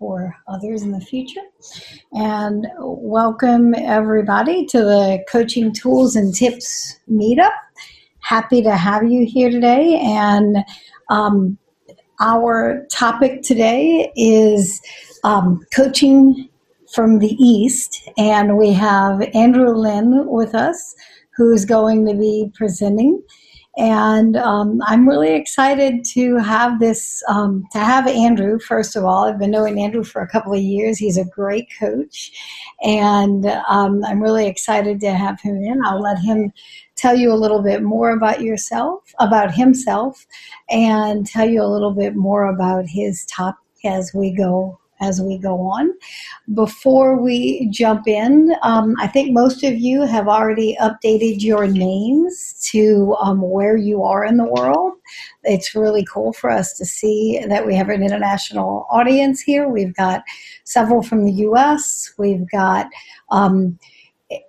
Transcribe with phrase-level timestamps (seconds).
[0.00, 1.42] for others in the future.
[2.14, 7.52] And welcome everybody to the Coaching Tools and Tips Meetup.
[8.20, 10.00] Happy to have you here today.
[10.02, 10.64] And
[11.10, 11.58] um,
[12.18, 14.80] our topic today is
[15.22, 16.48] um, coaching
[16.94, 18.08] from the East.
[18.16, 20.94] And we have Andrew Lin with us,
[21.36, 23.22] who's going to be presenting.
[23.76, 29.24] And um, I'm really excited to have this, um, to have Andrew, first of all.
[29.24, 30.98] I've been knowing Andrew for a couple of years.
[30.98, 32.32] He's a great coach.
[32.82, 35.80] And um, I'm really excited to have him in.
[35.84, 36.52] I'll let him
[36.96, 40.26] tell you a little bit more about yourself, about himself,
[40.68, 45.38] and tell you a little bit more about his topic as we go as we
[45.38, 45.90] go on.
[46.54, 52.54] Before we jump in, um, I think most of you have already updated your names
[52.70, 54.94] to um, where you are in the world.
[55.44, 59.68] It's really cool for us to see that we have an international audience here.
[59.68, 60.22] We've got
[60.64, 62.86] several from the US, we've got
[63.30, 63.78] um,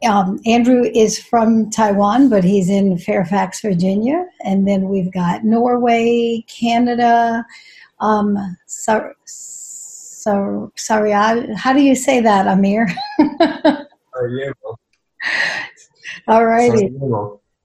[0.08, 4.26] um, Andrew is from Taiwan, but he's in Fairfax, Virginia.
[4.44, 7.46] And then we've got Norway, Canada,
[8.00, 8.38] um,
[10.22, 12.88] so sorry, I, how do you say that, Amir?
[14.14, 14.80] Sarajevo.
[16.28, 16.94] All righty.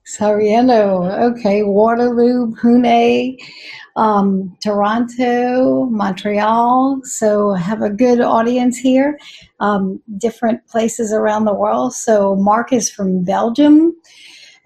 [0.05, 1.03] Sarajevo.
[1.29, 1.61] Okay.
[1.61, 3.37] Waterloo, Pune,
[3.95, 7.01] um, Toronto, Montreal.
[7.03, 9.19] So have a good audience here.
[9.59, 11.93] Um, different places around the world.
[11.93, 13.93] So Mark is from Belgium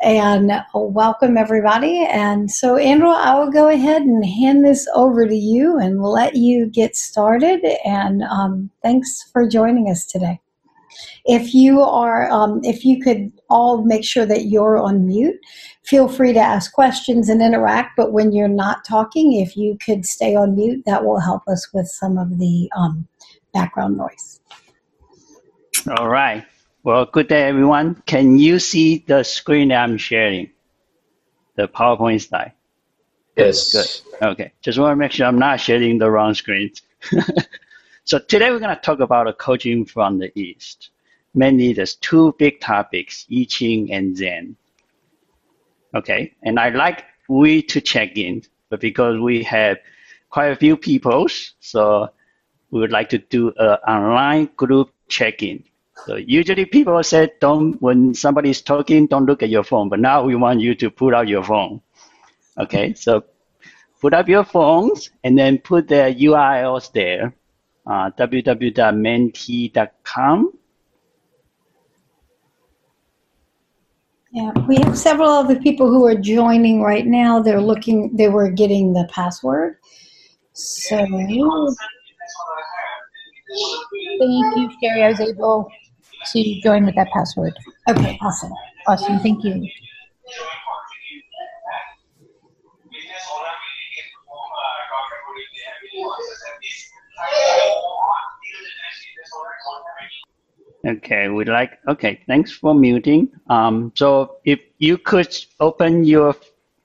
[0.02, 2.06] and welcome everybody.
[2.10, 6.36] And so, Andrew, I will go ahead and hand this over to you and let
[6.36, 7.64] you get started.
[7.86, 10.40] And um, thanks for joining us today.
[11.26, 15.40] If you are, um, if you could all make sure that you're on mute,
[15.84, 17.92] feel free to ask questions and interact.
[17.96, 21.72] But when you're not talking, if you could stay on mute, that will help us
[21.74, 23.08] with some of the um,
[23.54, 24.40] background noise.
[25.98, 26.46] All right.
[26.84, 28.02] Well, good day, everyone.
[28.08, 30.50] Can you see the screen that I'm sharing?
[31.56, 32.54] The PowerPoint slide?
[33.38, 33.72] Yes.
[33.72, 34.30] Good.
[34.30, 34.52] Okay.
[34.64, 36.72] Just want to make sure I'm not sharing the wrong screen.
[38.04, 40.90] so today we're going to talk about a coaching from the East.
[41.36, 44.56] Mainly there's two big topics, I Ching and Zen.
[45.94, 46.34] Okay.
[46.42, 49.78] And I like we to check in, but because we have
[50.32, 51.28] quite a few people,
[51.60, 52.10] so
[52.72, 55.64] we would like to do an online group check-in.
[56.06, 59.90] So usually people say don't when somebody's talking, don't look at your phone.
[59.90, 61.82] But now we want you to put out your phone.
[62.58, 63.24] Okay, so
[64.02, 67.34] put up your phones and then put the URLs there.
[67.86, 68.84] Uh, www.menti.com.
[74.34, 77.42] Yeah, we have several other people who are joining right now.
[77.42, 79.76] They're looking, they were getting the password.
[80.54, 81.06] So.
[84.22, 85.04] Thank you, Sherry.
[85.04, 85.68] I was able
[86.32, 87.58] to join with that password.
[87.90, 88.54] Okay, awesome.
[88.86, 89.68] Awesome, thank you.
[100.86, 103.28] Okay, we like, okay, thanks for muting.
[103.50, 106.36] Um, so if you could open your,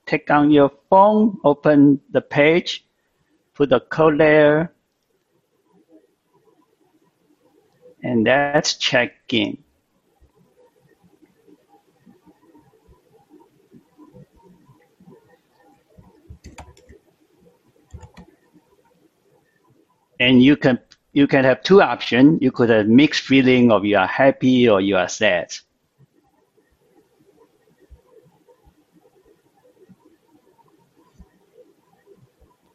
[0.06, 2.86] take on your phone, open the page,
[3.52, 4.72] put the code there,
[8.06, 9.58] and that's check-in.
[20.20, 20.78] And you can
[21.12, 22.38] you can have two options.
[22.40, 25.52] You could have mixed feeling of you are happy or you are sad.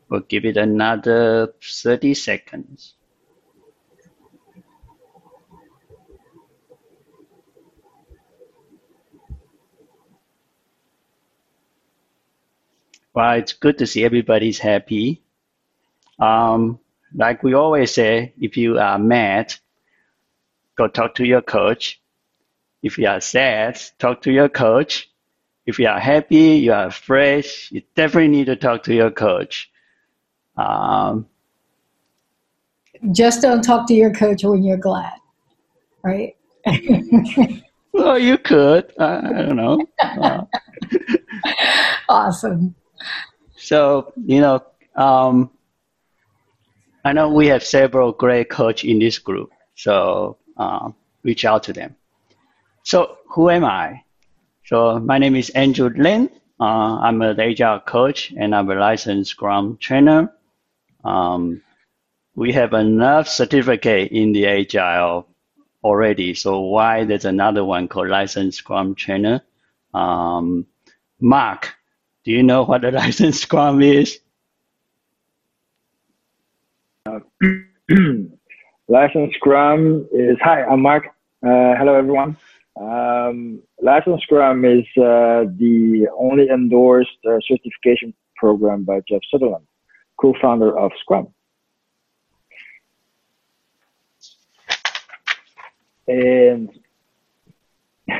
[0.09, 2.95] We'll give it another 30 seconds.
[13.13, 15.21] Well, it's good to see everybody's happy.
[16.19, 16.79] Um,
[17.13, 19.53] like we always say, if you are mad,
[20.75, 21.99] go talk to your coach.
[22.81, 25.09] If you are sad, talk to your coach.
[25.65, 29.69] If you are happy, you are fresh, you definitely need to talk to your coach.
[30.57, 31.27] Um,
[33.11, 35.13] Just don't talk to your coach when you're glad,
[36.03, 36.35] right?
[37.93, 38.91] well, you could.
[38.99, 39.85] I, I don't know.
[40.03, 40.43] Uh,
[42.09, 42.75] awesome.
[43.55, 44.63] So, you know,
[44.95, 45.51] um,
[47.03, 50.91] I know we have several great coach in this group, so uh,
[51.23, 51.95] reach out to them.
[52.83, 54.03] So, who am I?
[54.65, 56.29] So, my name is Andrew Lin.
[56.59, 60.31] Uh, I'm an agile coach and I'm a licensed Scrum trainer.
[61.03, 61.61] Um,
[62.35, 65.27] we have enough certificate in the Agile
[65.83, 66.33] already.
[66.33, 69.41] So why there's another one called Licensed Scrum Trainer?
[69.93, 70.67] Um,
[71.19, 71.73] Mark,
[72.23, 74.19] do you know what a Licensed Scrum is?
[77.05, 77.19] Uh,
[78.87, 81.05] Licensed Scrum is, hi, I'm Mark.
[81.43, 82.37] Uh, hello, everyone.
[82.79, 89.65] Um, Licensed Scrum is uh, the only endorsed uh, certification program by Jeff Sutherland,
[90.17, 91.27] co-founder of Scrum.
[96.07, 96.69] And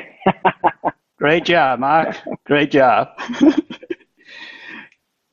[1.18, 2.16] great job, Mark.
[2.46, 3.10] Great job.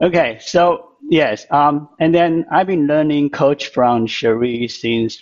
[0.00, 5.18] okay, so yes, um, and then I've been learning coach from Cherie since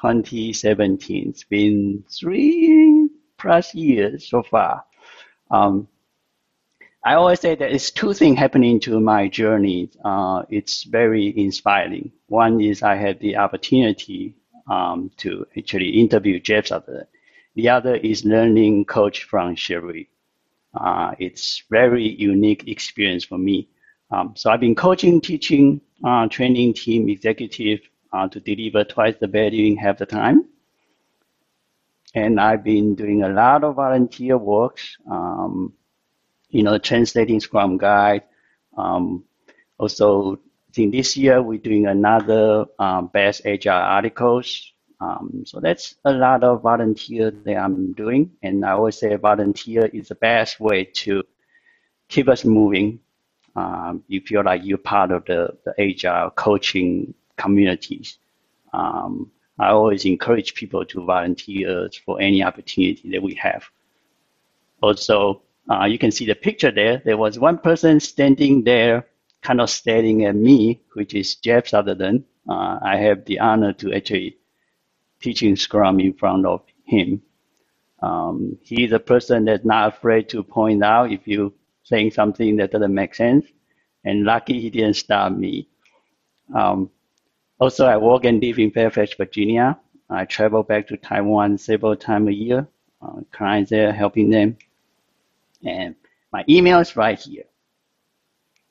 [0.00, 1.30] 2017.
[1.30, 4.84] It's been three plus years so far.
[5.50, 5.88] Um,
[7.04, 9.90] I always say that it's two things happening to my journey.
[10.04, 12.12] Uh, it's very inspiring.
[12.26, 14.34] One is I had the opportunity
[14.68, 17.06] um, to actually interview Jeff Sutherland.
[17.54, 20.10] The other is learning coach from Cherie.
[20.74, 23.68] Uh, it's very unique experience for me.
[24.10, 27.80] Um, so I've been coaching, teaching, uh, training team executive
[28.12, 30.46] uh, to deliver twice the value in half the time.
[32.14, 35.74] And I've been doing a lot of volunteer works, um,
[36.48, 38.22] you know, translating Scrum Guide.
[38.76, 39.24] Um,
[39.78, 44.72] also, I think this year we're doing another um, best agile articles.
[45.00, 48.32] Um, so that's a lot of volunteer that I'm doing.
[48.42, 51.22] And I always say volunteer is the best way to
[52.08, 53.00] keep us moving.
[53.58, 58.18] Um, you feel like you're part of the, the agile coaching communities.
[58.72, 63.64] Um, I always encourage people to volunteer for any opportunity that we have.
[64.80, 67.02] Also, uh, you can see the picture there.
[67.04, 69.06] There was one person standing there,
[69.42, 72.24] kind of staring at me, which is Jeff Sutherland.
[72.48, 74.36] Uh, I have the honor to actually
[75.20, 77.22] teaching Scrum in front of him.
[78.00, 81.54] Um, he's a person that's not afraid to point out if you
[81.88, 83.46] saying something that doesn't make sense.
[84.04, 85.68] And lucky he didn't stop me.
[86.54, 86.90] Um,
[87.58, 89.78] also, I work and live in Fairfax, Virginia.
[90.10, 92.68] I travel back to Taiwan several times a year.
[93.02, 94.56] Uh, clients there, helping them.
[95.64, 95.94] And
[96.32, 97.44] my email is right here.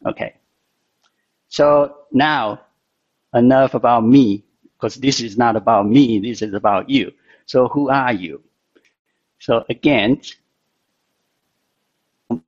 [0.05, 0.35] Okay.
[1.49, 2.61] So now,
[3.33, 4.43] enough about me,
[4.73, 7.11] because this is not about me, this is about you.
[7.45, 8.41] So who are you?
[9.39, 10.21] So again,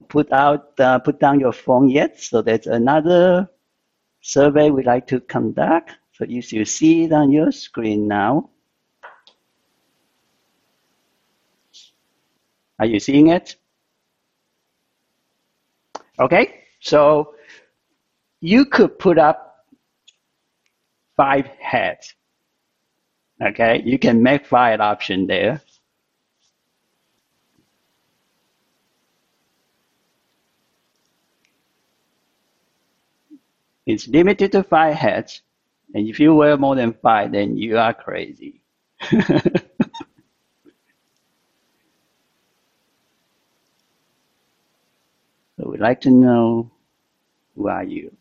[0.07, 2.19] put out, uh, put down your phone yet.
[2.19, 3.49] So that's another
[4.21, 5.95] survey we like to conduct.
[6.13, 8.49] So you should see it on your screen now.
[12.79, 13.55] Are you seeing it?
[16.19, 17.35] Okay, so
[18.41, 19.65] you could put up
[21.15, 22.13] five heads.
[23.41, 25.61] Okay, you can make five option there.
[33.89, 35.41] It's limited to five heads.
[35.95, 38.61] And if you wear more than five, then you are crazy.
[39.09, 39.19] so
[45.65, 46.69] we'd like to know
[47.55, 48.15] who are you?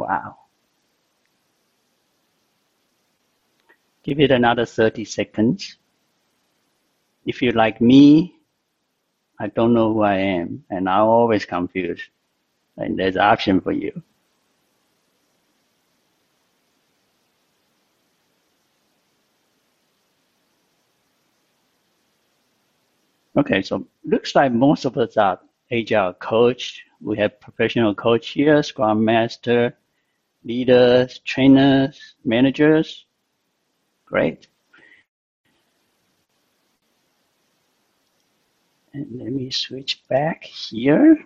[0.00, 0.36] Wow.
[4.02, 5.76] Give it another 30 seconds.
[7.26, 8.34] If you're like me,
[9.38, 12.04] I don't know who I am, and I'm always confused.
[12.78, 14.02] And there's an option for you.
[23.36, 25.38] Okay, so looks like most of us are
[25.70, 26.82] agile coach.
[27.02, 29.76] We have professional coach here, scrum master,
[30.44, 33.06] leaders, trainers, managers.
[34.06, 34.48] Great.
[38.92, 41.24] And let me switch back here.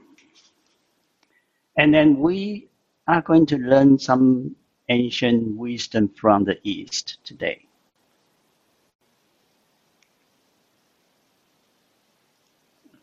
[1.76, 2.68] And then we
[3.08, 4.54] are going to learn some
[4.88, 7.66] ancient wisdom from the East today.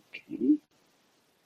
[0.09, 0.55] Okay.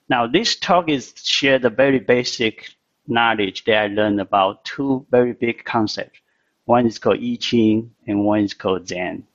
[0.09, 2.74] Now, this talk is share the very basic
[3.07, 6.19] knowledge that I learned about two very big concepts.
[6.65, 9.25] One is called I Ching and one is called Zen.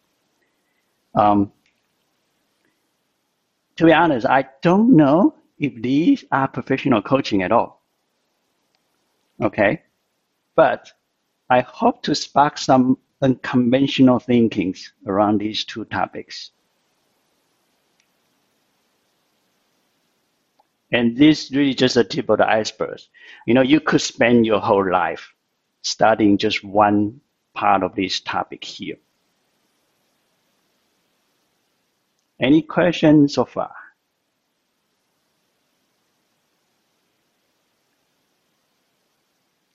[1.15, 1.53] Um,
[3.77, 7.83] to be honest, I don't know if these are professional coaching at all.
[9.41, 9.83] Okay?
[10.55, 10.93] But
[11.49, 16.50] I hope to spark some unconventional thinkings around these two topics.
[20.93, 22.99] And this really just a tip of the iceberg.
[23.47, 25.35] You know, you could spend your whole life
[25.83, 27.21] studying just one
[27.55, 28.97] part of this topic here.
[32.41, 33.73] Any questions so far?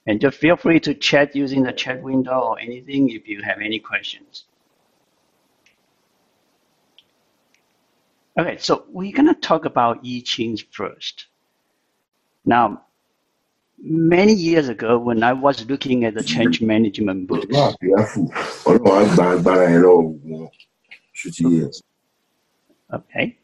[0.06, 3.58] And just feel free to chat using the chat window or anything if you have
[3.60, 4.44] any questions.
[8.38, 11.26] Okay, so we're going to talk about I Ching first.
[12.44, 12.82] Now,
[13.78, 17.46] many years ago, when I was looking at the change management books,
[22.92, 23.38] okay,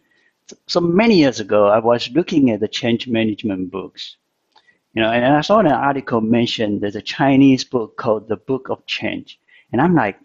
[0.66, 4.16] so many years ago, I was looking at the change management books,
[4.94, 8.68] you know, and I saw an article mentioned there's a Chinese book called The Book
[8.68, 9.40] of Change,
[9.72, 10.18] and I'm like,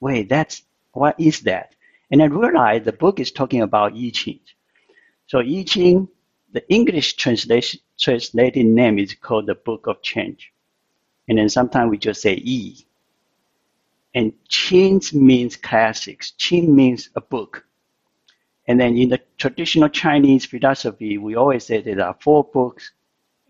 [0.00, 1.73] wait, that's what is that?
[2.14, 4.38] And I realized the book is talking about I Ching.
[5.26, 6.06] So I Ching,
[6.52, 10.52] the English translation, translated name is called the Book of Change.
[11.26, 12.86] And then sometimes we just say E.
[14.14, 16.34] And Qing means classics.
[16.38, 17.66] Qing means a book.
[18.68, 22.92] And then in the traditional Chinese philosophy, we always say there are four books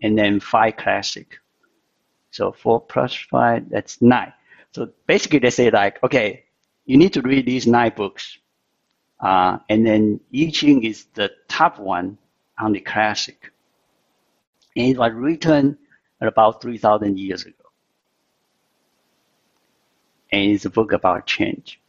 [0.01, 1.37] and then five classic.
[2.31, 4.33] So four plus five, that's nine.
[4.71, 6.45] So basically they say like, okay,
[6.87, 8.39] you need to read these nine books.
[9.25, 12.19] Uh, and then I Ching is the top one
[12.59, 13.51] on the classic.
[14.75, 15.79] And it was written
[16.21, 17.65] about 3,000 years ago.
[20.31, 21.81] And it's a book about change.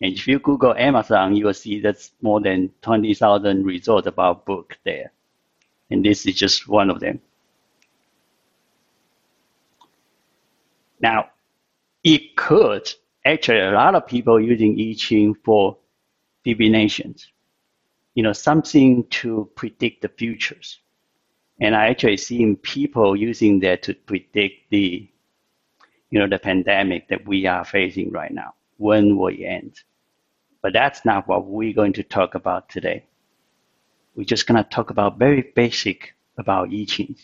[0.00, 4.78] And if you Google Amazon, you will see that's more than 20,000 results about book
[4.82, 5.12] there.
[5.90, 7.20] And this is just one of them.
[11.00, 11.28] Now,
[12.02, 12.90] it could,
[13.26, 15.76] actually a lot of people using I Ching for
[16.46, 17.26] divinations,
[18.14, 20.78] you know, something to predict the futures.
[21.60, 25.10] And I actually seen people using that to predict the,
[26.10, 28.54] you know, the pandemic that we are facing right now.
[28.76, 29.80] When will it end?
[30.62, 33.04] But that's not what we're going to talk about today.
[34.14, 37.16] We're just going to talk about very basic about I Ching.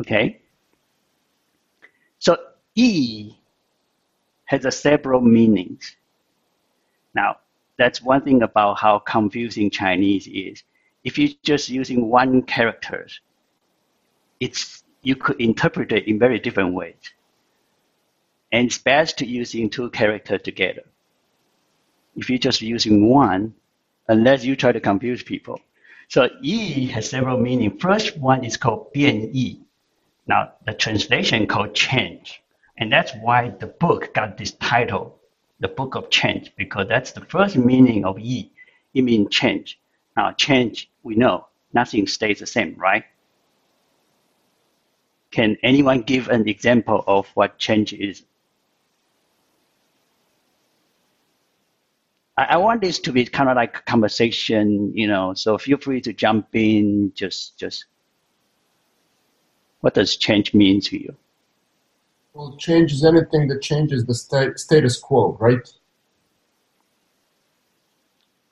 [0.00, 0.40] Okay?
[2.18, 2.36] So
[2.74, 3.36] E
[4.52, 5.96] has several meanings.
[7.14, 7.38] Now,
[7.78, 10.62] that's one thing about how confusing Chinese is.
[11.04, 13.08] If you're just using one character,
[14.40, 16.94] it's you could interpret it in very different ways.
[18.52, 20.82] And it's best to using two characters together.
[22.14, 23.54] If you're just using one,
[24.08, 25.58] unless you try to confuse people.
[26.08, 27.80] So yi has several meanings.
[27.80, 29.62] First one is called bian yi.
[30.26, 32.41] Now the translation called change.
[32.78, 35.18] And that's why the book got this title,
[35.60, 38.50] The Book of Change, because that's the first meaning of Yi.
[38.94, 39.78] It means change.
[40.16, 43.04] Now, change, we know, nothing stays the same, right?
[45.30, 48.22] Can anyone give an example of what change is?
[52.36, 55.78] I, I want this to be kind of like a conversation, you know, so feel
[55.78, 57.86] free to jump in, just, just,
[59.80, 61.16] what does change mean to you?
[62.34, 65.68] Well, change is anything that changes the sta- status quo, right?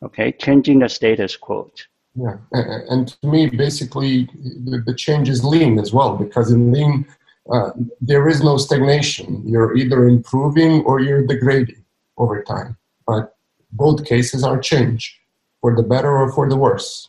[0.03, 1.71] Okay, changing the status quo.
[2.15, 7.07] Yeah, and to me, basically, the, the change is lean as well, because in lean,
[7.51, 7.71] uh,
[8.01, 9.43] there is no stagnation.
[9.47, 11.83] You're either improving or you're degrading
[12.19, 12.77] over time.
[13.07, 13.35] But
[13.73, 15.19] both cases are change,
[15.61, 17.09] for the better or for the worse.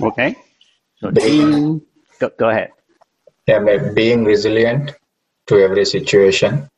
[0.00, 0.34] Okay,
[0.96, 1.82] so lean,
[2.18, 2.72] go, go ahead
[3.46, 4.92] yeah, being resilient
[5.46, 6.68] to every situation.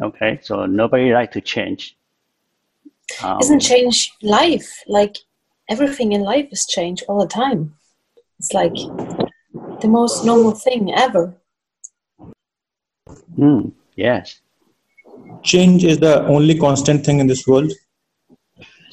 [0.00, 1.96] Okay, so nobody like to change.
[3.22, 4.82] Um, Isn't change life?
[4.86, 5.16] Like
[5.68, 7.74] everything in life is change all the time.
[8.38, 8.74] It's like
[9.80, 11.34] the most normal thing ever.
[13.38, 14.40] Mm, yes.
[15.42, 17.72] Change is the only constant thing in this world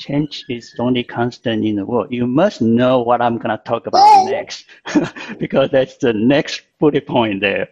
[0.04, 2.08] change is the only constant in the world.
[2.12, 4.66] You must know what I'm going to talk about next,
[5.40, 7.70] because that's the next bullet point there.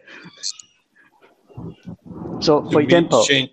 [2.39, 3.51] So, for example, change,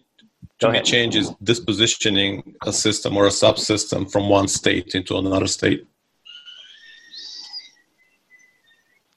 [0.60, 5.48] to me, change is dispositioning a system or a subsystem from one state into another
[5.48, 5.86] state.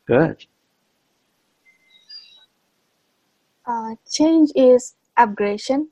[0.08, 0.46] Good.
[3.66, 5.88] Uh, change is upgradation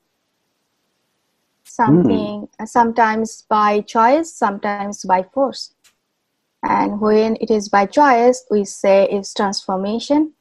[1.69, 2.67] something mm.
[2.67, 5.73] sometimes by choice sometimes by force
[6.63, 10.33] And when it is by choice, we say it's transformation.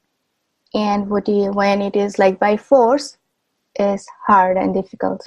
[0.75, 3.16] And what you, when it is like by force,
[3.78, 5.26] is hard and difficult.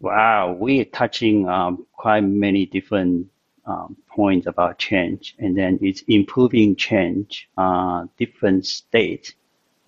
[0.00, 3.28] Wow, we're touching um, quite many different
[3.66, 9.34] um, points about change, and then it's improving change, uh, different state.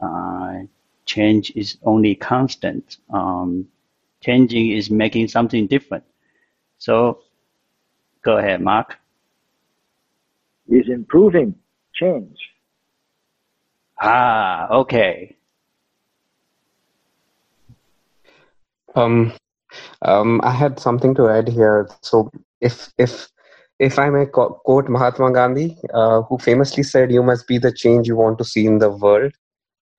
[0.01, 0.61] Uh,
[1.07, 2.99] change is only constant.
[3.11, 3.67] Um,
[4.21, 6.05] changing is making something different.
[6.79, 7.21] So,
[8.23, 8.97] go ahead, Mark.
[10.69, 11.55] Is improving
[11.95, 12.39] change.
[14.01, 15.37] Ah, okay.
[18.95, 19.33] Um,
[20.03, 21.89] um, I had something to add here.
[22.03, 22.31] So,
[22.61, 23.29] if if
[23.79, 28.07] if I may quote Mahatma Gandhi, uh, who famously said, "You must be the change
[28.07, 29.33] you want to see in the world,"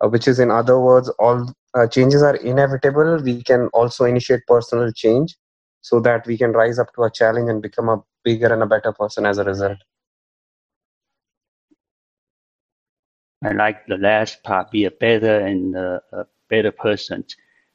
[0.03, 3.21] uh, which is, in other words, all uh, changes are inevitable.
[3.21, 5.35] We can also initiate personal change
[5.81, 8.65] so that we can rise up to a challenge and become a bigger and a
[8.65, 9.77] better person as a result.
[13.43, 17.23] I like the last part, be a better and a better person.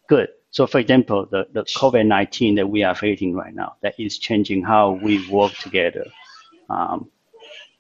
[0.09, 0.29] Good.
[0.51, 4.65] So for example, the, the COVID-19 that we are facing right now, that is changing
[4.65, 6.05] how we work together.
[6.69, 7.09] Um,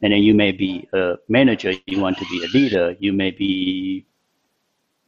[0.02, 3.32] and then you may be a manager, you want to be a leader, you may
[3.32, 4.06] be,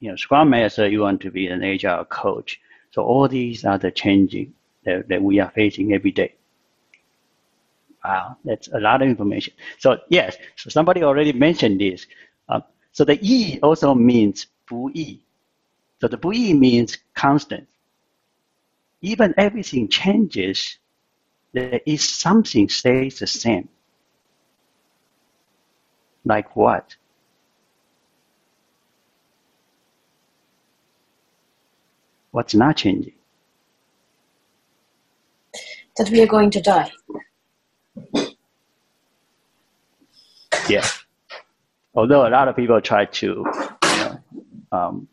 [0.01, 2.59] you know, scrum master, you want to be an agile coach.
[2.91, 4.53] So all these are the changing
[4.85, 6.35] that, that we are facing every day.
[8.03, 9.53] Wow, that's a lot of information.
[9.79, 12.05] So yes, so somebody already mentioned this.
[12.47, 15.19] Uh, so the E also means 不易.
[15.99, 17.67] So the 不易 means constant.
[19.01, 20.77] Even everything changes,
[21.53, 23.67] there is something stays the same.
[26.25, 26.95] Like what?
[32.32, 33.12] What's not changing?
[35.96, 36.90] That we are going to die.
[40.68, 40.86] Yeah.
[41.94, 44.20] Although a lot of people try to, you know,
[44.72, 45.08] um,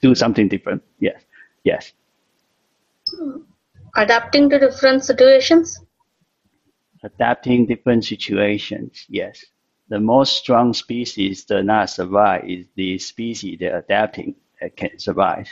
[0.00, 0.82] do something different.
[0.98, 1.22] Yes.
[1.62, 1.92] Yes.
[3.96, 5.78] Adapting to different situations.
[7.02, 9.04] Adapting different situations.
[9.10, 9.44] Yes.
[9.88, 15.48] The most strong species that not survive is the species that adapting that can survive.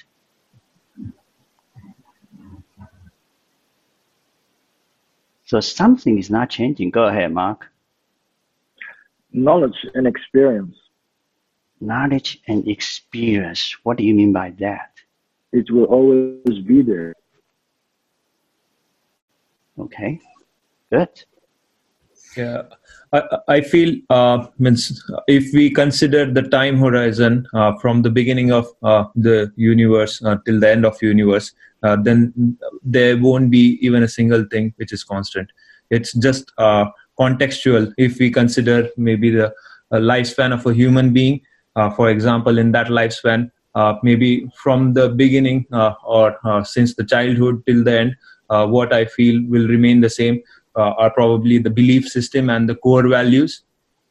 [5.46, 6.90] So something is not changing.
[6.90, 7.66] Go ahead, Mark.
[9.32, 10.76] Knowledge and experience.
[11.80, 13.76] Knowledge and experience.
[13.82, 14.92] What do you mean by that?
[15.52, 17.14] It will always be there.
[19.78, 20.20] Okay,
[20.92, 21.08] good.
[22.36, 22.62] Yeah,
[23.12, 28.52] I, I feel uh, means if we consider the time horizon uh, from the beginning
[28.52, 33.78] of uh, the universe uh, till the end of universe, uh, then there won't be
[33.80, 35.50] even a single thing which is constant.
[35.90, 36.86] It's just uh,
[37.18, 37.92] contextual.
[37.98, 39.52] If we consider maybe the
[39.92, 41.40] lifespan of a human being,
[41.96, 43.50] for example, in that lifespan,
[44.04, 45.66] maybe from the beginning
[46.04, 48.16] or since the childhood till the end,
[48.48, 50.40] what I feel will remain the same
[50.76, 53.62] are probably the belief system and the core values.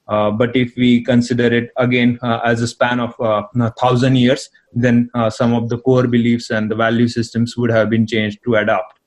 [0.07, 4.49] Uh, but if we consider it again uh, as a span of a thousand years,
[4.73, 8.55] then some of the core beliefs and the value systems would have been changed to
[8.55, 8.99] adapt.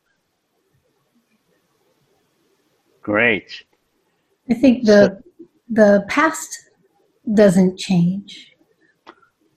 [3.02, 3.64] Great.
[4.48, 5.20] I think the
[5.68, 6.70] the past
[7.34, 8.54] doesn't change.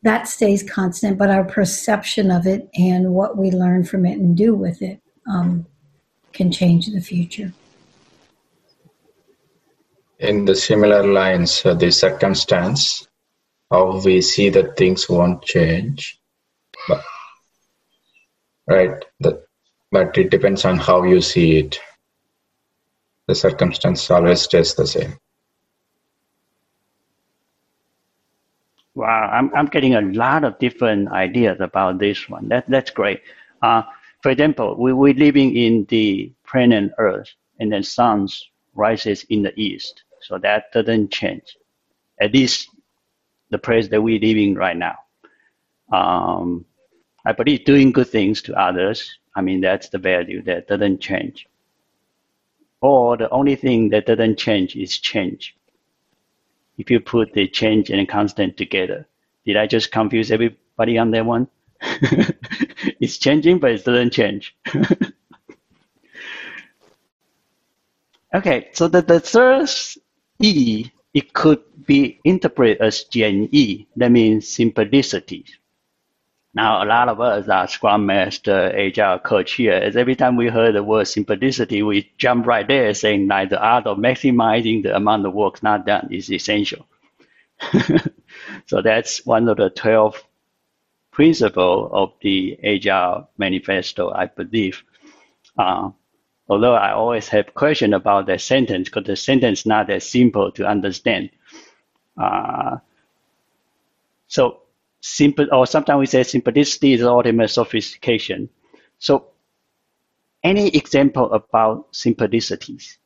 [0.01, 4.35] That stays constant, but our perception of it and what we learn from it and
[4.35, 5.65] do with it um,
[6.31, 7.53] can change the future.
[10.19, 13.07] In the similar lines, uh, the circumstance,
[13.69, 16.19] how we see that things won't change,
[16.87, 17.03] but
[18.67, 21.79] right, but it depends on how you see it.
[23.27, 25.17] The circumstance always stays the same.
[28.93, 32.47] Wow, I'm, I'm getting a lot of different ideas about this one.
[32.47, 33.21] That, that's great.
[33.61, 33.83] Uh,
[34.21, 39.59] for example, we, we're living in the planet Earth, and then suns rises in the
[39.59, 40.03] east.
[40.21, 41.57] So that doesn't change.
[42.21, 42.69] At least
[43.51, 44.95] the place that we're living right now.
[45.91, 46.65] Um,
[47.25, 51.47] I believe doing good things to others, I mean, that's the value that doesn't change.
[52.81, 55.55] Or the only thing that doesn't change is change.
[56.77, 59.07] If you put the change and constant together,
[59.45, 61.47] did I just confuse everybody on that one?
[63.01, 64.55] it's changing, but it doesn't change.
[68.35, 69.69] okay, so the, the third
[70.39, 73.87] E, it could be interpreted as Yi.
[73.95, 75.45] That means simplicity.
[76.53, 79.73] Now, a lot of us are Scrum Master, Agile coach here.
[79.73, 83.61] As every time we heard the word simplicity, we jump right there saying like the
[83.61, 86.87] art of maximizing the amount of work not done is essential.
[88.67, 90.23] so that's one of the 12
[91.11, 94.81] principles of the Agile Manifesto, I believe.
[95.57, 95.91] Uh,
[96.47, 100.65] although I always have question about that sentence because the sentence not that simple to
[100.65, 101.29] understand.
[102.17, 102.77] Uh,
[104.27, 104.61] so
[105.01, 108.49] simple, or sometimes we say simplicity is ultimate sophistication.
[108.99, 109.27] So
[110.43, 112.97] any example about simplicities?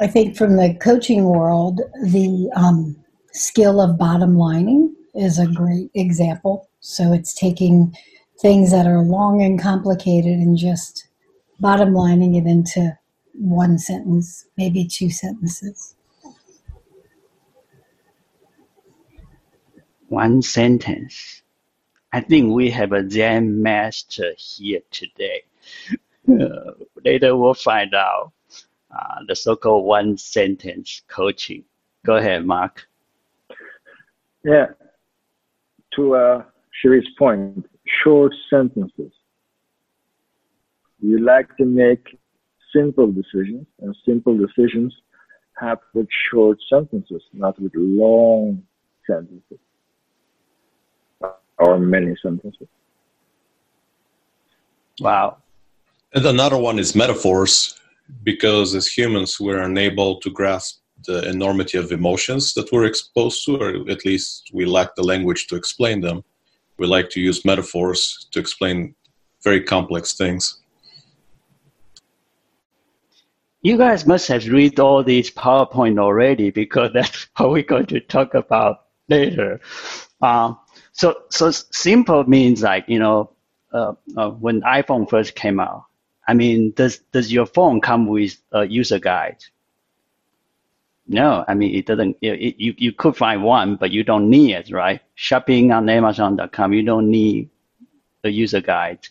[0.00, 2.96] I think from the coaching world, the um,
[3.32, 6.68] skill of bottom lining is a great example.
[6.80, 7.96] So it's taking
[8.40, 11.06] things that are long and complicated and just
[11.60, 12.96] bottom lining it into
[13.34, 15.94] one sentence, maybe two sentences.
[20.08, 21.42] One sentence.
[22.12, 25.42] I think we have a Zen master here today.
[26.28, 26.72] Uh,
[27.04, 28.32] later we'll find out
[28.96, 31.64] uh, the so-called one sentence coaching.
[32.06, 32.86] Go ahead, Mark.
[34.44, 34.66] Yeah.
[35.96, 37.66] To uh, Sherry's point,
[38.02, 39.12] short sentences.
[41.06, 42.18] You like to make
[42.74, 44.90] simple decisions, and simple decisions
[45.58, 48.62] happen with short sentences, not with long
[49.06, 49.58] sentences
[51.58, 52.68] or many sentences.
[54.98, 55.36] Wow.
[56.14, 57.78] And another one is metaphors,
[58.22, 63.58] because as humans, we're unable to grasp the enormity of emotions that we're exposed to,
[63.58, 66.24] or at least we lack the language to explain them.
[66.78, 68.94] We like to use metaphors to explain
[69.42, 70.62] very complex things.
[73.64, 78.00] You guys must have read all these PowerPoint already because that's what we're going to
[78.00, 79.60] talk about later.
[80.20, 80.58] Um,
[80.92, 83.30] so, so simple means like you know,
[83.72, 85.86] uh, uh, when iPhone first came out.
[86.28, 89.42] I mean, does does your phone come with a user guide?
[91.06, 92.18] No, I mean it doesn't.
[92.22, 95.00] It, you you could find one, but you don't need it, right?
[95.14, 97.50] Shopping on Amazon.com, you don't need
[98.24, 99.06] a user guide.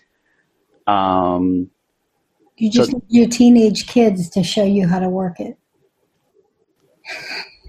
[0.87, 1.69] Um,
[2.57, 5.57] you just so, need your teenage kids to show you how to work it.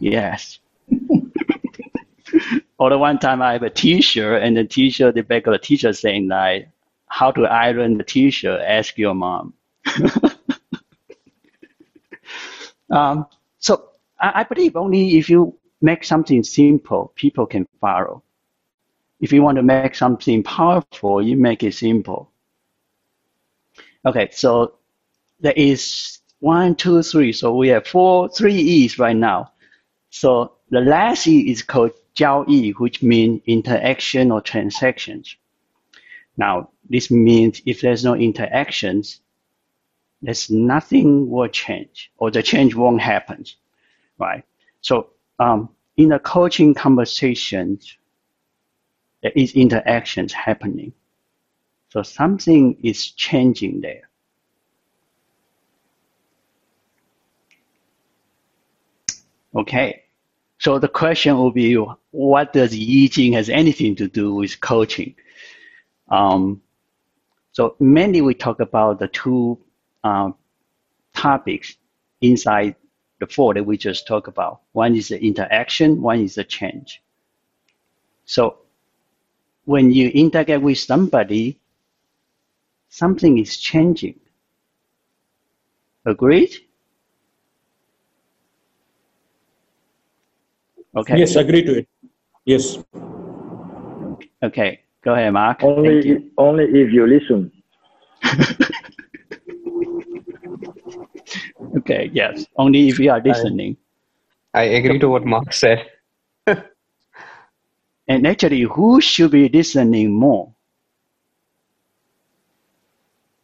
[0.00, 0.58] Yes.
[2.78, 5.58] or the one time I have a T-shirt, and the T-shirt, the back of the
[5.58, 6.68] T-shirt saying like,
[7.06, 8.60] "How to iron the T-shirt?
[8.60, 9.54] Ask your mom."
[12.90, 13.26] um,
[13.58, 13.88] so
[14.20, 18.22] I, I believe only if you make something simple, people can follow.
[19.20, 22.30] If you want to make something powerful, you make it simple.
[24.06, 24.74] Okay, so
[25.40, 27.32] there is one, two, three.
[27.32, 29.52] So we have four, three E's right now.
[30.10, 35.36] So the last E is called 交易, which means interaction or transactions.
[36.36, 39.20] Now, this means if there's no interactions,
[40.22, 43.44] there's nothing will change or the change won't happen
[44.18, 44.44] right?
[44.80, 47.96] So um, in the coaching conversations,
[49.22, 50.92] there is interactions happening.
[51.94, 54.08] So something is changing there.
[59.54, 60.02] Okay.
[60.58, 61.76] So the question will be,
[62.10, 65.14] what does Yijing has anything to do with coaching?
[66.08, 66.62] Um,
[67.52, 69.60] so mainly we talk about the two
[70.02, 70.32] uh,
[71.12, 71.76] topics
[72.20, 72.74] inside
[73.20, 74.62] the four that we just talked about.
[74.72, 77.00] One is the interaction, one is the change.
[78.24, 78.58] So
[79.64, 81.60] when you interact with somebody,
[82.94, 84.14] something is changing.
[86.06, 86.54] Agreed?
[90.96, 91.18] Okay.
[91.18, 91.88] Yes, agree to it.
[92.44, 92.78] Yes.
[94.42, 95.64] Okay, go ahead, Mark.
[95.64, 97.50] Only, if, only if you listen.
[101.78, 102.46] Okay, yes.
[102.56, 103.76] Only if you are listening.
[104.54, 105.84] I, I agree to what Mark said.
[108.06, 110.53] and actually, who should be listening more?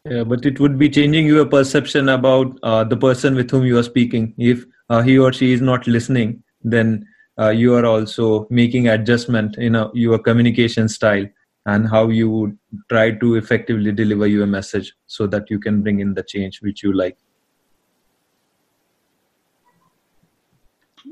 [0.09, 3.79] Yeah, but it would be changing your perception about uh, the person with whom you
[3.79, 4.35] are speaking.
[4.39, 7.07] If uh, he or she is not listening, then
[7.39, 11.27] uh, you are also making adjustment in a, your communication style
[11.67, 12.59] and how you would
[12.89, 16.83] try to effectively deliver your message so that you can bring in the change which
[16.83, 17.19] you like.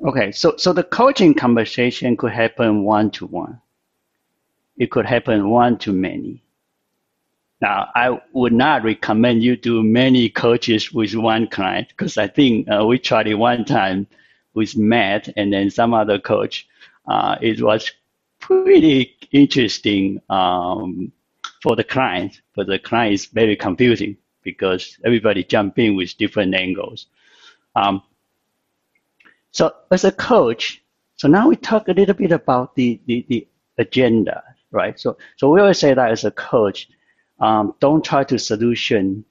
[0.06, 3.60] Okay, so so the coaching conversation could happen one to one.
[4.78, 6.42] It could happen one to many.
[7.60, 12.68] Now, I would not recommend you do many coaches with one client because I think
[12.70, 14.06] uh, we tried it one time
[14.54, 16.68] with Matt and then some other coach.
[17.08, 17.90] Uh, it was
[18.38, 21.10] pretty interesting um,
[21.62, 22.40] for the client.
[22.54, 27.06] but the client, is very confusing because everybody jump in with different angles.
[27.74, 28.02] Um,
[29.50, 30.82] so as a coach,
[31.16, 34.98] so now we talk a little bit about the, the, the agenda, right?
[34.98, 36.88] So, so we always say that as a coach,
[37.40, 39.24] um, don't try to solution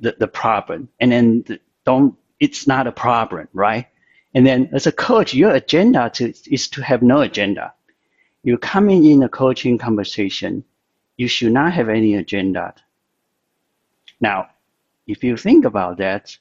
[0.00, 1.44] the, the problem and then
[1.84, 3.86] don't, it's not a problem, right?
[4.34, 7.72] And then as a coach, your agenda to, is to have no agenda.
[8.42, 10.64] You're coming in a coaching conversation,
[11.16, 12.74] you should not have any agenda.
[14.20, 14.48] Now,
[15.06, 16.36] if you think about that,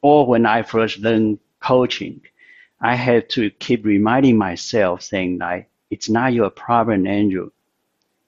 [0.00, 2.22] or when I first learned coaching,
[2.80, 7.50] I had to keep reminding myself saying like, it's not your problem, Andrew.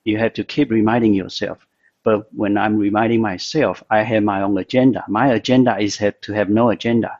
[0.05, 1.67] You have to keep reminding yourself.
[2.03, 5.03] But when I'm reminding myself, I have my own agenda.
[5.07, 7.17] My agenda is have to have no agenda.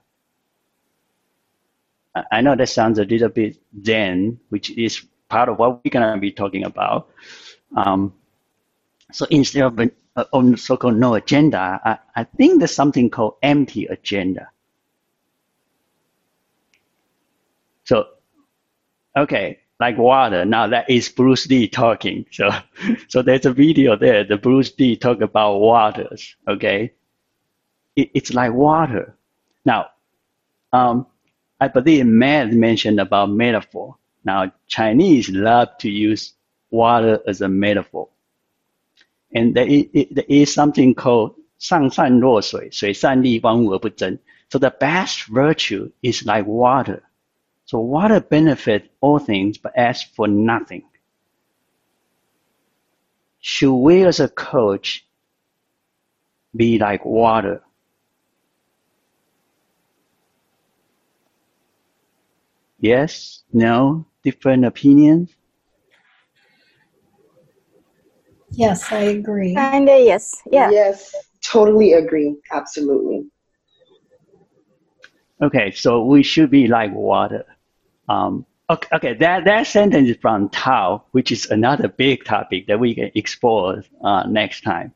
[2.32, 6.18] I know that sounds a little bit Zen, which is part of what we're gonna
[6.18, 7.10] be talking about.
[7.76, 8.14] Um,
[9.12, 9.80] so instead of
[10.16, 14.50] uh, so-called no agenda, I, I think there's something called empty agenda.
[17.84, 18.06] So,
[19.18, 20.45] okay, like water.
[20.45, 22.27] Now that is Bruce Lee talking.
[22.31, 22.51] So,
[23.09, 24.25] so there's a video there.
[24.25, 26.37] The Bruce Lee talk about waters.
[26.47, 26.93] Okay,
[27.97, 29.17] it, it's like water.
[29.65, 29.91] Now,
[30.73, 31.07] um,
[31.61, 33.97] I believe Matt mentioned about metaphor.
[34.25, 36.35] Now, Chinese love to use
[36.71, 38.09] water as a metaphor,
[39.33, 44.19] and there is, there is something called 上善若水,水善利,万物而不争.
[44.51, 47.03] So the best virtue is like water.
[47.66, 50.84] So water benefits all things but asks for nothing.
[53.40, 55.06] Should we as a coach
[56.56, 57.62] be like water?
[62.80, 65.32] Yes, no, different opinions?
[68.52, 69.56] Yes, I agree.
[69.56, 70.42] Kinda yes.
[70.52, 70.70] Yeah.
[70.70, 72.36] Yes, totally agree.
[72.52, 73.26] Absolutely.
[75.42, 77.46] Okay, so we should be like water.
[78.08, 82.80] Um, okay, okay, that, that sentence is from Tao, which is another big topic that
[82.80, 84.94] we can explore uh, next time.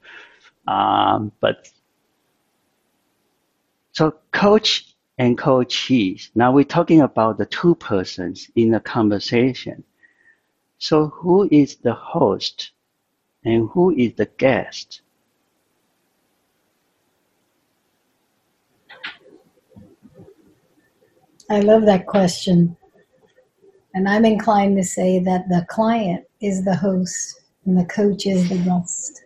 [0.67, 1.69] Um, but
[3.91, 6.29] so coach and coachees.
[6.35, 9.83] Now we're talking about the two persons in the conversation.
[10.77, 12.71] So who is the host
[13.43, 15.01] and who is the guest?
[21.49, 22.77] I love that question.
[23.99, 28.47] And I'm inclined to say that the client is the host and the coach is
[28.47, 29.25] the guest.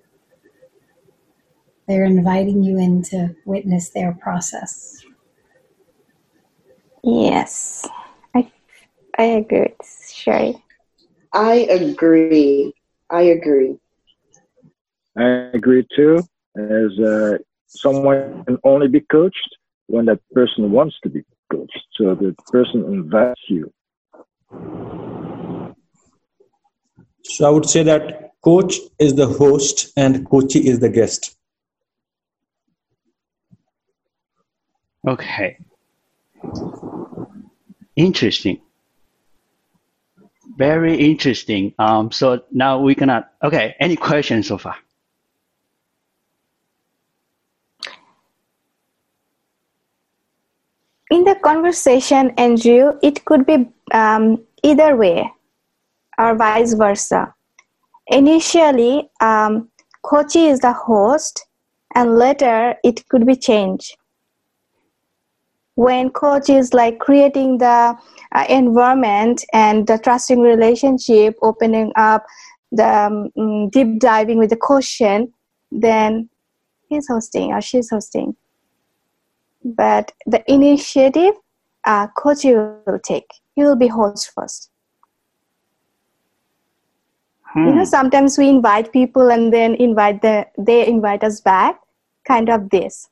[1.87, 5.05] They're inviting you in to witness their process.
[7.03, 7.87] Yes,
[8.33, 8.51] I,
[9.19, 10.55] I agree with Sherry.
[11.31, 12.73] I agree.
[13.11, 13.77] I agree.
[15.15, 16.17] I agree too.
[16.57, 19.55] As uh, someone can only be coached
[19.85, 21.85] when that person wants to be coached.
[21.93, 23.71] So the person invites you.
[27.23, 31.35] So I would say that coach is the host and coachee is the guest.
[35.07, 35.57] Okay.
[37.95, 38.61] Interesting.
[40.55, 41.73] Very interesting.
[41.79, 44.75] Um, so now we're gonna, okay, any questions so far?
[51.13, 55.31] In the conversation, Andrew, it could be um, either way
[56.17, 57.31] or vice versa.
[58.07, 59.69] Initially, um,
[60.01, 61.45] coachee is the host,
[61.93, 63.95] and later it could be changed.
[65.75, 67.95] When coach is like creating the
[68.31, 72.25] uh, environment and the trusting relationship, opening up
[72.71, 75.31] the um, deep diving with the question,
[75.71, 76.27] then
[76.89, 78.35] he's hosting or she's hosting.
[79.63, 81.33] But the initiative,
[81.85, 83.29] uh, coach will take.
[83.55, 84.69] He will be host first.
[87.53, 87.67] Hmm.
[87.67, 91.79] You know, sometimes we invite people and then invite the they invite us back.
[92.27, 93.09] Kind of this.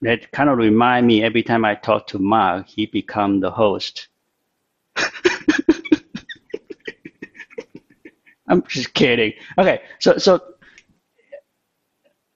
[0.00, 4.08] That kind of remind me every time I talk to Mark, he become the host.
[8.48, 9.32] I'm just kidding.
[9.58, 10.40] Okay, so so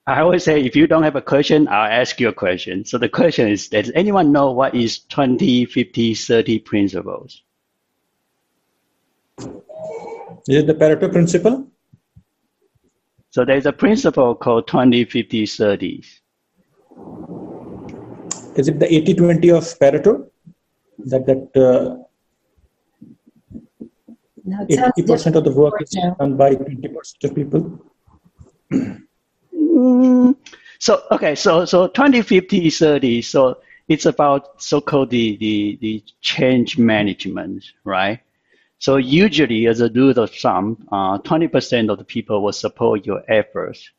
[0.09, 2.83] I always say if you don't have a question, I'll ask you a question.
[2.83, 7.43] So the question is, does anyone know what is 20, 50, 30 principles?
[9.37, 11.67] Is it the Pareto principle?
[13.29, 16.07] So there's a principle called 20, 50, 30s.
[18.55, 20.27] Is it the 80 20 of Pareto?
[21.05, 22.01] That, that uh,
[24.43, 27.85] No, 80% of the work is done by 20% of people.
[30.79, 33.21] So okay, so so 20, 50, 30.
[33.21, 38.19] So it's about so-called the the the change management, right?
[38.79, 43.23] So usually, as a rule of thumb, uh, 20% of the people will support your
[43.29, 43.89] efforts.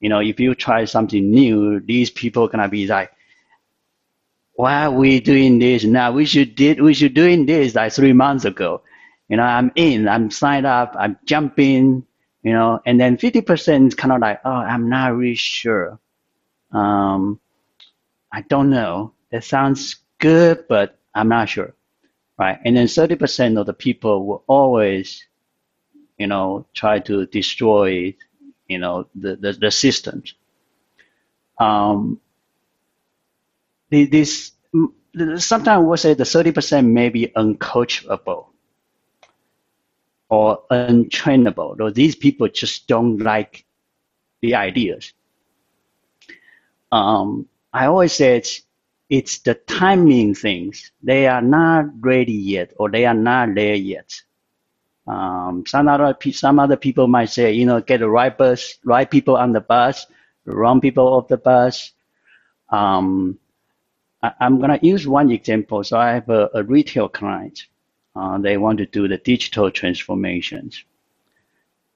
[0.00, 3.12] You know, if you try something new, these people are gonna be like,
[4.54, 6.10] "Why are we doing this now?
[6.12, 8.82] We should did we should doing this like three months ago."
[9.28, 12.04] You know, I'm in, I'm signed up, I'm jumping.
[12.44, 15.98] You know, and then 50% is kind of like, "Oh, I'm not really sure."
[16.72, 17.40] Um,
[18.32, 19.14] I don't know.
[19.30, 21.74] That sounds good, but I'm not sure,
[22.38, 22.58] right?
[22.64, 25.26] And then 30% of the people will always,
[26.18, 28.16] you know, try to destroy,
[28.68, 30.34] you know, the, the, the systems.
[31.58, 32.20] Um,
[33.90, 34.52] this,
[35.38, 38.48] sometimes we'll say the 30% may be uncoachable
[40.34, 41.80] or untrainable.
[41.80, 43.64] Or these people just don't like
[44.42, 45.12] the ideas
[46.92, 48.62] um, I always say it's,
[49.10, 50.92] it's the timing things.
[51.02, 54.12] They are not ready yet, or they are not there yet.
[55.06, 59.10] Um, some other some other people might say, you know, get the right bus, right
[59.10, 60.06] people on the bus,
[60.46, 61.92] wrong people off the bus.
[62.70, 63.38] Um,
[64.22, 65.84] I, I'm gonna use one example.
[65.84, 67.66] So I have a, a retail client.
[68.16, 70.84] Uh, they want to do the digital transformations,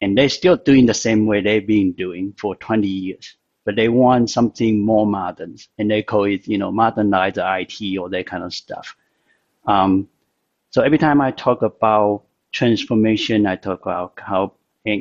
[0.00, 3.36] and they're still doing the same way they've been doing for 20 years
[3.68, 7.98] but they want something more modern, and they call it, you know, modernize the IT
[7.98, 8.96] or that kind of stuff.
[9.66, 10.08] Um,
[10.70, 14.54] so every time I talk about transformation, I talk about how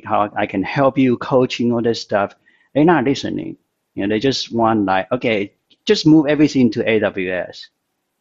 [0.03, 2.36] how I can help you coaching all this stuff.
[2.73, 3.56] They're not listening.
[3.95, 5.53] You know, they just want like, okay,
[5.86, 7.67] just move everything to AWS.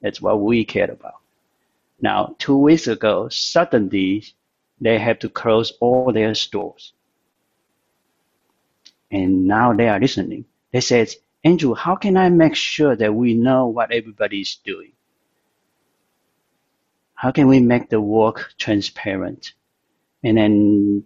[0.00, 1.25] That's what we care about.
[2.00, 4.24] Now, two weeks ago, suddenly
[4.80, 6.92] they have to close all their stores
[9.11, 10.44] and now they are listening.
[10.72, 11.09] They said,
[11.44, 14.92] Andrew, how can I make sure that we know what everybody is doing?
[17.14, 19.52] How can we make the work transparent?
[20.22, 21.04] And then,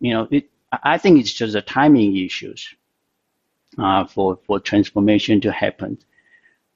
[0.00, 2.74] you know, it, I think it's just the timing issues
[3.78, 5.98] uh, for for transformation to happen.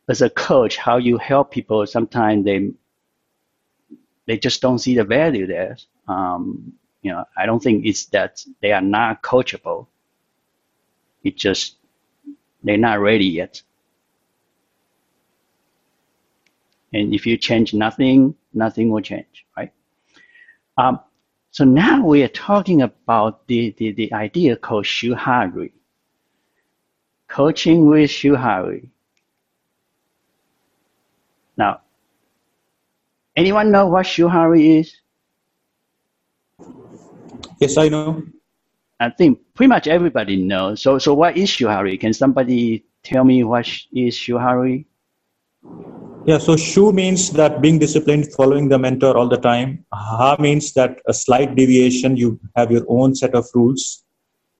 [0.08, 2.72] As a coach, how you help people, sometimes they
[4.26, 5.76] they just don't see the value there.
[6.08, 9.86] Um, you know, I don't think it's that they are not coachable.
[11.24, 11.76] It just
[12.62, 13.62] they're not ready yet.
[16.92, 19.72] And if you change nothing, nothing will change, right?
[20.76, 21.00] Um,
[21.50, 25.72] so now we are talking about the, the, the idea called Shuhari.
[27.28, 28.88] Coaching with Shuhari.
[31.56, 31.80] Now,
[33.36, 34.96] anyone know what Shuhari is?
[37.60, 38.22] Yes, I know.
[39.00, 40.82] I think pretty much everybody knows.
[40.82, 41.98] So, so what is Shuhari?
[41.98, 44.86] Can somebody tell me what is Shuhari?
[46.24, 49.84] Yeah, so Shu means that being disciplined, following the mentor all the time.
[49.92, 54.04] Ha means that a slight deviation, you have your own set of rules.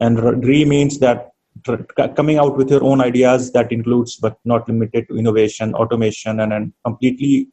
[0.00, 1.30] And Re means that
[1.64, 1.84] tr-
[2.16, 6.50] coming out with your own ideas that includes but not limited to innovation, automation, and
[6.50, 7.48] then completely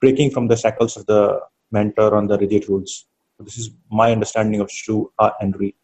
[0.00, 3.06] breaking from the shackles of the mentor on the rigid rules.
[3.40, 5.74] This is my understanding of Shu, Ha, and Re.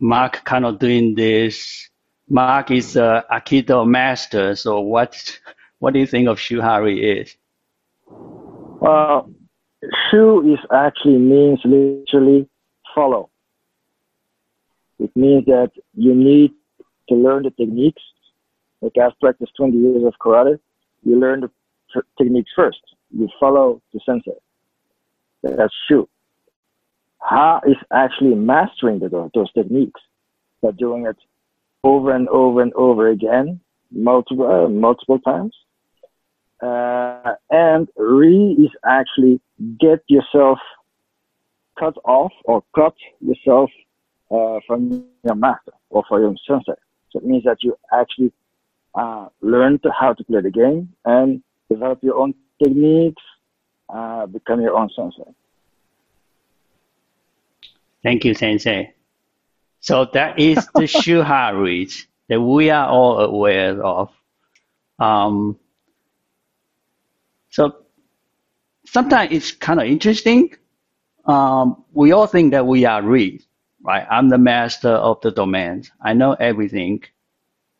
[0.00, 1.88] Mark kind of doing this.
[2.28, 4.56] Mark is a Aikido master.
[4.56, 5.38] So what
[5.78, 7.36] what do you think of Shu, Shuhari is?
[8.80, 9.30] Well,
[10.10, 12.48] shu is actually means literally
[12.94, 13.30] follow.
[14.98, 16.52] It means that you need
[17.08, 18.02] to learn the techniques.
[18.80, 20.58] Like I've practiced 20 years of karate,
[21.04, 21.50] you learn the
[21.92, 22.80] t- techniques first.
[23.10, 24.32] You follow the sensei.
[25.42, 26.08] That's shu.
[27.18, 30.00] Ha is actually mastering the, those techniques
[30.62, 31.16] by doing it
[31.84, 35.54] over and over and over again, multiple uh, multiple times.
[36.62, 39.40] Uh, and re is actually
[39.78, 40.58] get yourself
[41.78, 43.70] cut off or cut yourself
[44.30, 46.78] uh, from your master or from your sensei.
[47.10, 48.32] So it means that you actually
[48.94, 53.22] uh, learn to how to play the game and develop your own techniques,
[53.88, 55.30] uh, become your own sensei.
[58.02, 58.94] Thank you, Sensei.
[59.80, 64.10] So that is the Shuhari that we are all aware of.
[64.98, 65.58] Um,
[67.50, 67.76] so
[68.84, 70.54] sometimes it's kind of interesting.
[71.24, 73.44] Um, we all think that we are Reed,
[73.82, 74.06] right?
[74.10, 75.90] I'm the master of the domains.
[76.00, 77.02] I know everything.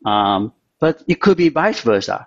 [0.05, 2.27] Um, but it could be vice versa.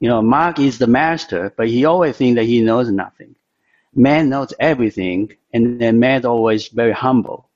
[0.00, 3.34] You know, Mark is the master, but he always thinks that he knows nothing.
[3.94, 7.48] Man knows everything, and then man is always very humble.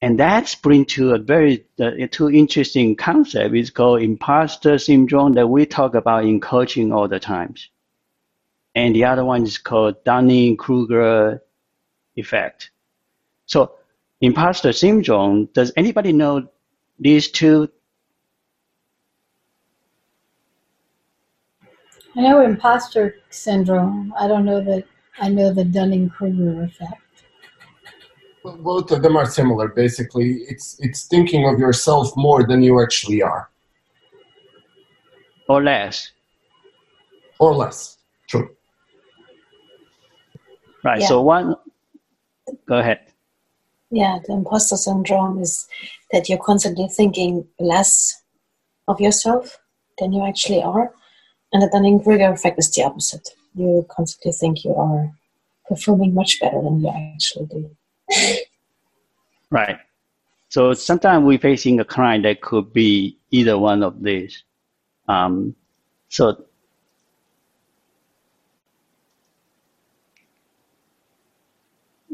[0.00, 3.54] And that's bring to a very uh, two interesting concept.
[3.54, 7.68] It's called imposter syndrome that we talk about in coaching all the times.
[8.74, 11.42] And the other one is called Dunning-Kruger
[12.14, 12.70] effect.
[13.46, 13.72] So
[14.20, 16.48] imposter syndrome, does anybody know
[16.98, 17.70] these two?
[22.18, 24.12] I know imposter syndrome.
[24.18, 24.84] I don't know that
[25.18, 27.08] I know the Dunning-Kruger effect
[28.56, 29.68] both of them are similar.
[29.68, 33.50] Basically, it's it's thinking of yourself more than you actually are,
[35.48, 36.12] or less,
[37.38, 37.98] or less.
[38.28, 38.50] True.
[40.84, 41.00] Right.
[41.00, 41.08] Yeah.
[41.08, 41.56] So one.
[42.66, 43.00] Go ahead.
[43.90, 45.66] Yeah, the imposter syndrome is
[46.12, 48.22] that you're constantly thinking less
[48.86, 49.58] of yourself
[49.98, 50.92] than you actually are,
[51.52, 53.28] and the Dunning-Kruger effect is the opposite.
[53.54, 55.12] You constantly think you are
[55.66, 57.76] performing much better than you actually do.
[59.50, 59.78] Right.
[60.50, 64.44] So sometimes we're facing a client that could be either one of these.
[65.08, 65.54] Um,
[66.08, 66.44] so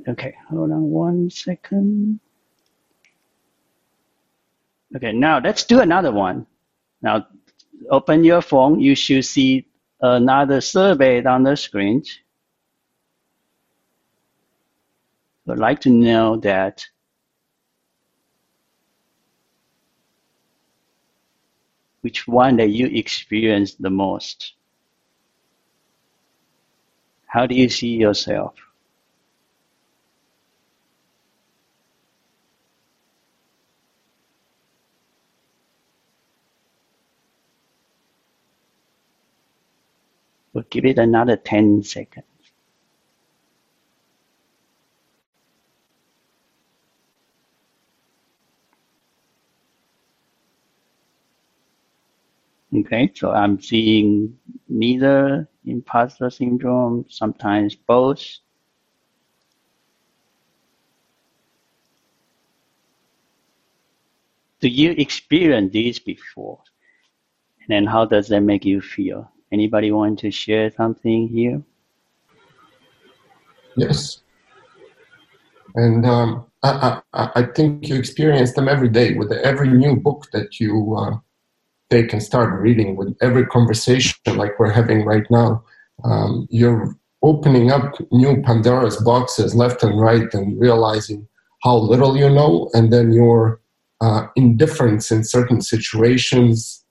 [0.07, 2.21] okay, hold on one second.
[4.97, 6.47] Okay, now let's do another one.
[7.03, 7.27] Now
[7.91, 8.81] open your phone.
[8.81, 9.67] You should see
[10.01, 12.03] another survey on the screen.
[15.49, 16.85] I'd like to know that
[22.03, 24.55] which one that you experienced the most.
[27.27, 28.55] How do you see yourself?
[40.55, 42.27] We'll give it another 10 seconds.
[52.73, 54.39] Okay, so I'm seeing
[54.69, 58.39] neither imposter syndrome, sometimes both.
[64.61, 66.63] Do you experience this before?
[67.69, 69.34] And how does that make you feel?
[69.55, 71.63] Anybody want to share something here?
[73.77, 74.21] Yes.
[75.77, 80.27] And um, I, I, I think you experience them every day with every new book
[80.33, 81.19] that you uh,
[81.89, 85.63] they can start reading with every conversation like we're having right now.
[86.03, 91.29] Um, you're opening up new Pandora's boxes left and right and realizing
[91.63, 93.61] how little you know, and then your
[94.01, 96.84] uh, indifference in certain situations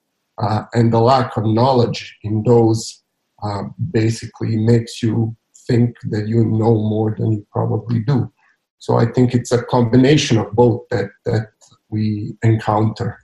[0.74, 3.04] and the lack of knowledge in those
[3.44, 5.36] uh, basically makes you
[5.68, 8.32] think that you know more than you probably do.
[8.80, 11.48] So I think it's a combination of both that that
[11.90, 13.18] we encounter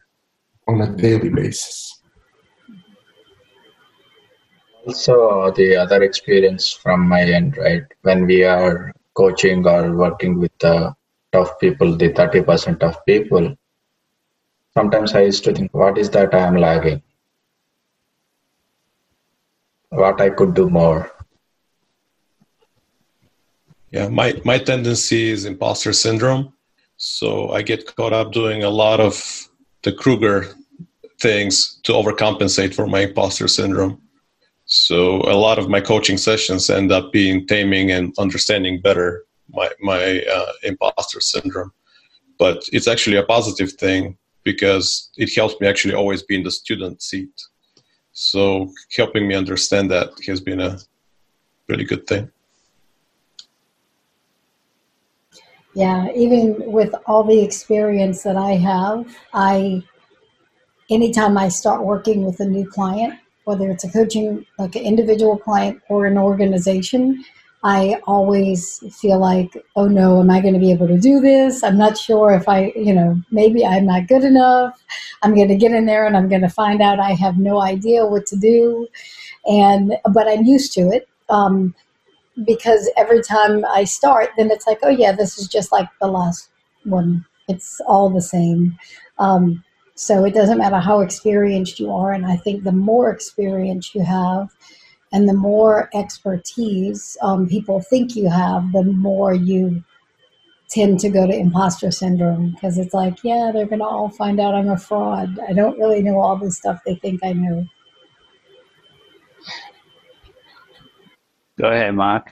[0.68, 2.02] on a daily basis.
[4.86, 7.84] Also, the other experience from my end, right?
[8.04, 10.96] When we are coaching or working with the
[11.34, 13.56] tough people, the 30% of people,
[14.74, 17.02] sometimes I used to think, what is that I am lagging?
[19.90, 21.12] What I could do more.
[23.92, 26.54] Yeah, my, my tendency is imposter syndrome.
[26.98, 29.50] So I get caught up doing a lot of
[29.84, 30.54] the Kruger
[31.20, 34.02] things to overcompensate for my imposter syndrome.
[34.66, 39.70] So a lot of my coaching sessions end up being taming and understanding better my
[39.82, 41.72] my uh, imposter syndrome.
[42.38, 44.18] But it's actually a positive thing
[44.52, 47.36] because it helps me actually always be in the student seat.
[48.14, 50.80] So helping me understand that has been a
[51.68, 52.32] really good thing.
[55.76, 59.84] Yeah, even with all the experience that I have, I
[60.90, 65.38] anytime I start working with a new client, whether it's a coaching, like an individual
[65.38, 67.24] client or an organization,
[67.64, 71.62] I always feel like, oh no, am I going to be able to do this?
[71.62, 74.82] I'm not sure if I, you know, maybe I'm not good enough.
[75.24, 77.62] I'm going to get in there and I'm going to find out I have no
[77.62, 78.88] idea what to do.
[79.46, 81.10] And, but I'm used to it.
[81.30, 81.76] Um,
[82.46, 86.08] because every time I start, then it's like, oh yeah, this is just like the
[86.08, 86.50] last
[86.86, 87.26] one.
[87.50, 88.78] It's all the same.
[89.18, 89.64] Um,
[89.96, 92.14] so it doesn't matter how experienced you are.
[92.14, 94.50] And I think the more experience you have
[95.12, 99.84] and the more expertise um, people think you have, the more you
[100.70, 104.40] tend to go to imposter syndrome because it's like, yeah, they're going to all find
[104.40, 105.40] out I'm a fraud.
[105.48, 107.66] I don't really know all the stuff they think I know.
[111.60, 112.32] Go ahead, Mark.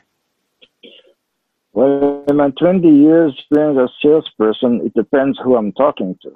[1.74, 6.32] Well, in my 20 years being a salesperson, it depends who I'm talking to.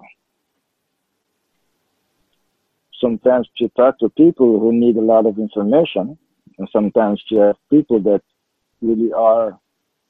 [2.99, 6.17] Sometimes you talk to people who need a lot of information,
[6.61, 8.21] and sometimes you have people that
[8.81, 9.59] really are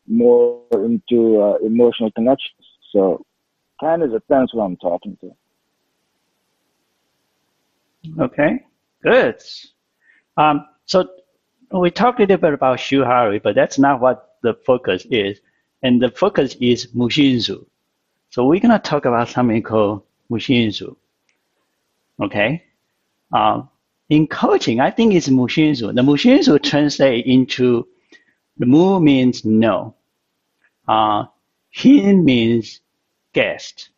[0.05, 2.67] more into uh, emotional connections.
[2.91, 3.25] So,
[3.79, 5.31] kind of depends who I'm talking to.
[8.19, 8.65] Okay,
[9.01, 9.41] good.
[10.35, 11.07] Um, so
[11.71, 15.39] we talked a little bit about Shuhari, but that's not what the focus is.
[15.83, 17.65] And the focus is Mushinzu.
[18.29, 20.97] So we're going to talk about something called Mushinzu.
[22.21, 22.65] Okay?
[23.31, 23.69] Um,
[24.11, 25.95] in coaching, I think it's Mushinzu.
[25.95, 27.87] The Mushinzu translate into
[28.57, 29.95] the Mu means no.
[30.85, 31.23] Uh,
[31.69, 32.81] Hin means
[33.31, 33.89] guest.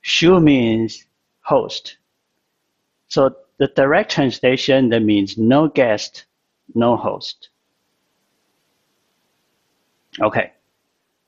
[0.00, 1.04] Shu means
[1.40, 1.96] host.
[3.08, 6.26] So the direct translation that means no guest,
[6.76, 7.48] no host.
[10.20, 10.52] Okay,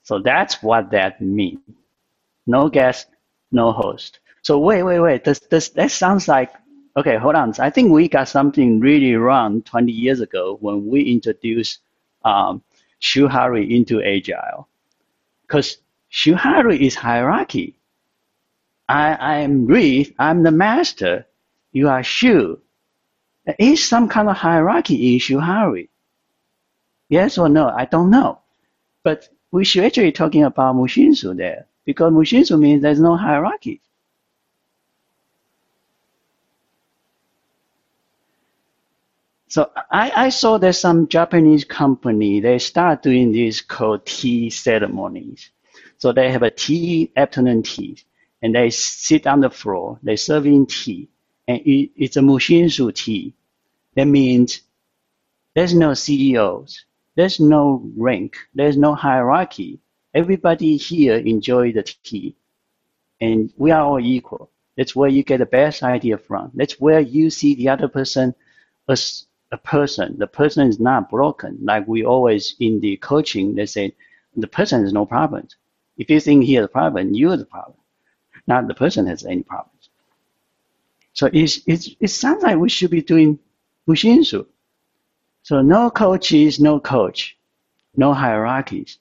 [0.04, 1.58] so that's what that means.
[2.46, 3.08] No guest,
[3.50, 4.20] no host.
[4.42, 5.24] So wait, wait, wait.
[5.24, 6.52] This, this, that sounds like
[6.98, 7.16] okay.
[7.16, 7.54] Hold on.
[7.58, 11.80] I think we got something really wrong 20 years ago when we introduced
[12.24, 12.62] um,
[13.00, 14.68] Shuhari into Agile,
[15.42, 15.78] because
[16.10, 17.78] Shuhari is hierarchy.
[18.88, 20.14] I, am Reed.
[20.18, 21.26] I'm the master.
[21.72, 22.60] You are Shu.
[23.44, 25.88] There is some kind of hierarchy in Shuhari.
[27.08, 27.68] Yes or no?
[27.68, 28.40] I don't know.
[29.02, 33.80] But we should actually talking about Mushinzu there because Mushinzu means there's no hierarchy.
[39.48, 45.50] So I, I saw there's some Japanese company, they start doing this called tea ceremonies.
[45.96, 47.98] So they have a tea, afternoon tea,
[48.42, 51.08] and they sit on the floor, they serving tea,
[51.48, 53.34] and it, it's a Mushinzu tea.
[53.94, 54.60] That means
[55.54, 56.84] there's no CEOs,
[57.16, 59.80] there's no rank, there's no hierarchy.
[60.12, 62.36] Everybody here enjoy the tea,
[63.18, 64.50] and we are all equal.
[64.76, 66.52] That's where you get the best idea from.
[66.54, 68.34] That's where you see the other person
[68.88, 70.18] as a person.
[70.18, 71.58] The person is not broken.
[71.62, 73.94] Like we always in the coaching, they say
[74.36, 75.56] the person has no problems.
[75.96, 77.78] If you think he has a problem, you're the problem.
[78.46, 79.90] Not the person has any problems.
[81.12, 83.38] So it's, it's, it sounds like we should be doing
[83.88, 84.46] Mushinzu.
[85.42, 87.36] So no coaches, no coach,
[87.96, 88.98] no hierarchies.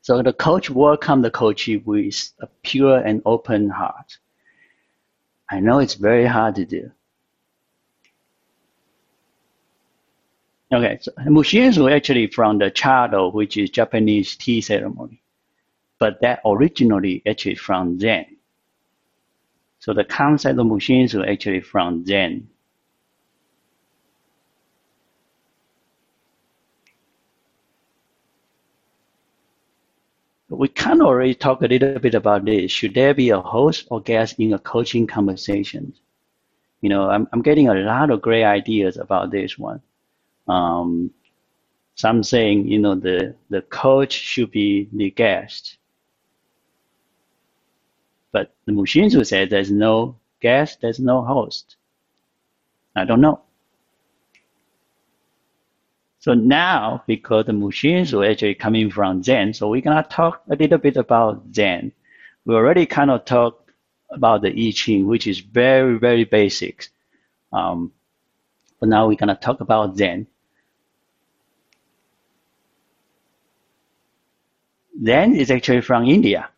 [0.00, 4.18] So the coach welcome the coachee with a pure and open heart.
[5.50, 6.90] I know it's very hard to do.
[10.72, 15.20] Okay, so Mushinzu actually from the Chado, which is Japanese tea ceremony,
[15.98, 18.38] but that originally actually from Zen.
[19.80, 22.48] So the concept of Mushinzu actually from Zen.
[30.48, 32.72] We kind of already talked a little bit about this.
[32.72, 35.92] Should there be a host or guest in a coaching conversation?
[36.80, 39.82] You know, I'm, I'm getting a lot of great ideas about this one.
[40.48, 41.10] Um,
[41.94, 45.78] some saying, you know, the, the coach should be the guest.
[48.32, 51.76] But the Mushinzu said there's no guest, there's no host.
[52.96, 53.40] I don't know.
[56.18, 60.54] So now, because the machines Mushinzu actually coming from Zen, so we're gonna talk a
[60.54, 61.92] little bit about Zen.
[62.44, 63.70] We already kind of talked
[64.10, 66.88] about the I Ching, which is very, very basic.
[67.52, 67.92] Um,
[68.82, 70.26] but now we're gonna talk about Zen.
[75.06, 76.48] Zen is actually from India.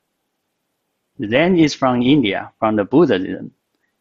[1.22, 3.52] Zen is from India, from the Buddhism.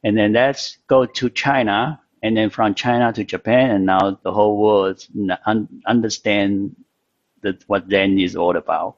[0.05, 4.31] And then let's go to China, and then from China to Japan, and now the
[4.31, 5.05] whole world
[5.85, 6.77] understand
[7.41, 8.95] that what Zen is all about.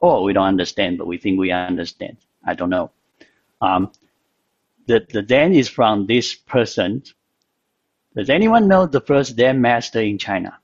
[0.00, 2.18] Or we don't understand, but we think we understand.
[2.44, 2.90] I don't know.
[3.62, 3.90] Um,
[4.84, 7.04] the, the Zen is from this person.
[8.14, 10.58] Does anyone know the first Zen master in China?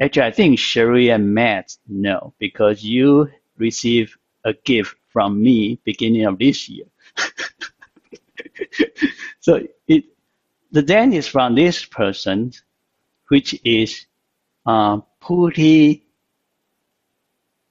[0.00, 6.24] Actually, I think Sherry and Matt know because you received a gift from me beginning
[6.24, 6.86] of this year.
[9.40, 10.04] so it,
[10.72, 12.52] the Zen is from this person,
[13.28, 14.06] which is
[14.66, 16.02] uh, Puti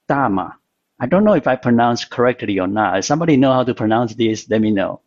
[0.08, 0.56] Dharma.
[1.04, 2.96] I don't know if I pronounce correctly or not.
[2.96, 5.02] If somebody know how to pronounce this, let me know.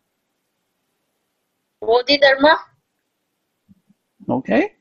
[1.82, 2.60] Bodhidharma?
[4.30, 4.76] Okay.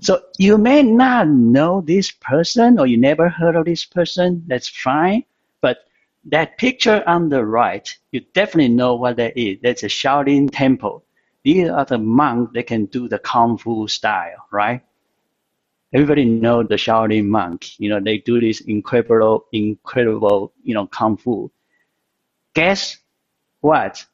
[0.00, 4.44] So you may not know this person or you never heard of this person.
[4.46, 5.24] That's fine.
[5.62, 5.86] But
[6.26, 9.56] that picture on the right, you definitely know what that is.
[9.62, 11.02] That's a Shaolin Temple.
[11.44, 14.82] These are the monks that can do the Kung Fu style, right?
[15.92, 17.78] Everybody know the Shaolin monk.
[17.80, 21.50] You know, they do this incredible, incredible, you know, Kung Fu.
[22.54, 22.98] Guess
[23.60, 24.04] what?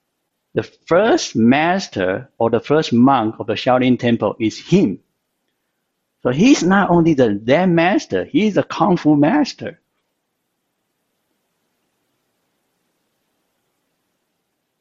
[0.54, 5.00] The first master or the first monk of the Shaolin Temple is him.
[6.22, 9.78] So he's not only the Zen master, he's a Kung Fu master.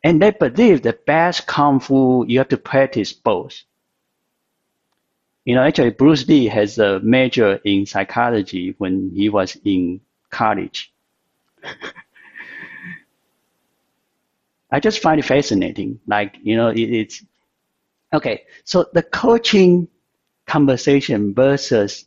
[0.01, 3.63] And they believe the best Kung Fu, you have to practice both.
[5.45, 10.91] You know, actually, Bruce Lee has a major in psychology when he was in college.
[14.71, 15.99] I just find it fascinating.
[16.07, 17.23] Like, you know, it, it's
[18.11, 18.43] okay.
[18.63, 19.87] So the coaching
[20.47, 22.05] conversation versus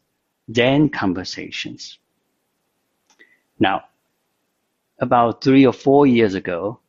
[0.53, 1.99] Zen conversations.
[3.61, 3.84] Now,
[4.99, 6.80] about three or four years ago,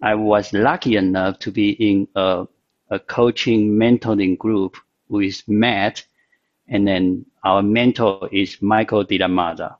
[0.00, 2.46] I was lucky enough to be in a,
[2.90, 4.76] a coaching mentoring group
[5.12, 6.04] with Matt,
[6.68, 9.76] and then our mentor is Michael Dilamada.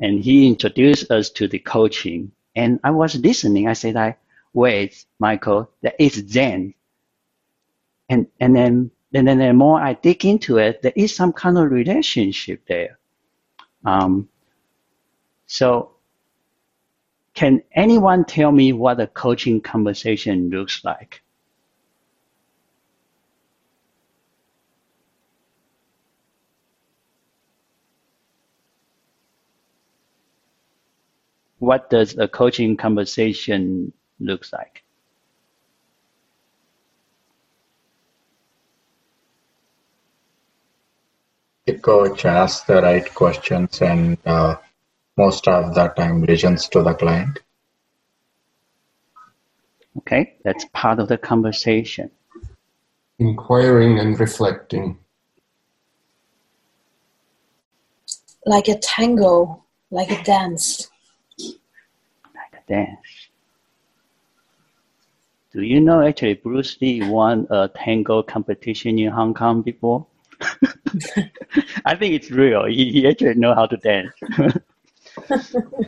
[0.00, 2.32] And he introduced us to the coaching.
[2.54, 3.68] And I was listening.
[3.68, 4.16] I said,
[4.52, 6.74] wait, Michael, that is Zen.
[8.08, 11.56] And, and then, and then the more I dig into it, there is some kind
[11.56, 12.98] of relationship there.
[13.84, 14.28] Um,
[15.46, 15.92] so
[17.34, 21.22] can anyone tell me what a coaching conversation looks like?
[31.58, 34.82] What does a coaching conversation looks like?
[41.66, 44.56] The coach asks the right questions and uh,
[45.16, 47.40] most of the time listens to the client.
[49.98, 52.10] Okay, that's part of the conversation.
[53.18, 54.98] Inquiring and reflecting.
[58.44, 60.88] Like a tango, like a dance.
[62.68, 63.28] Like a dance.
[65.52, 70.06] Do you know actually Bruce Lee won a tango competition in Hong Kong before?
[71.84, 72.66] I think it's real.
[72.66, 74.12] He, he actually know how to dance.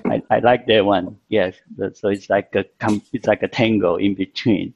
[0.06, 1.18] I, I like that one.
[1.28, 1.56] Yes.
[1.94, 2.64] So it's like a
[3.12, 4.74] it's like a tango in between.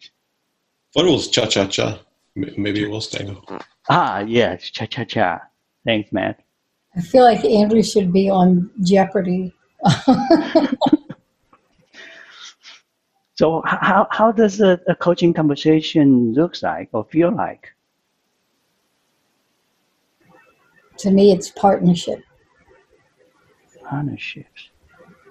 [0.93, 2.01] Thought it was cha cha cha.
[2.35, 3.43] Maybe it was tango.
[3.89, 5.41] Ah, yes, cha cha cha.
[5.87, 6.41] Thanks, Matt.
[6.95, 9.55] I feel like Andrew should be on Jeopardy.
[13.35, 17.73] so how how does a, a coaching conversation looks like or feel like?
[20.99, 22.23] To me, it's partnership
[23.93, 24.71] partnerships.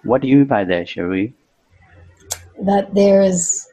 [0.04, 1.34] What do you mean by that, Cherie?
[2.62, 3.68] That there's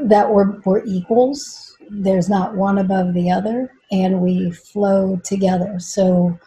[0.00, 1.76] that we're we're equals.
[1.90, 5.78] There's not one above the other, and we flow together.
[5.78, 6.38] So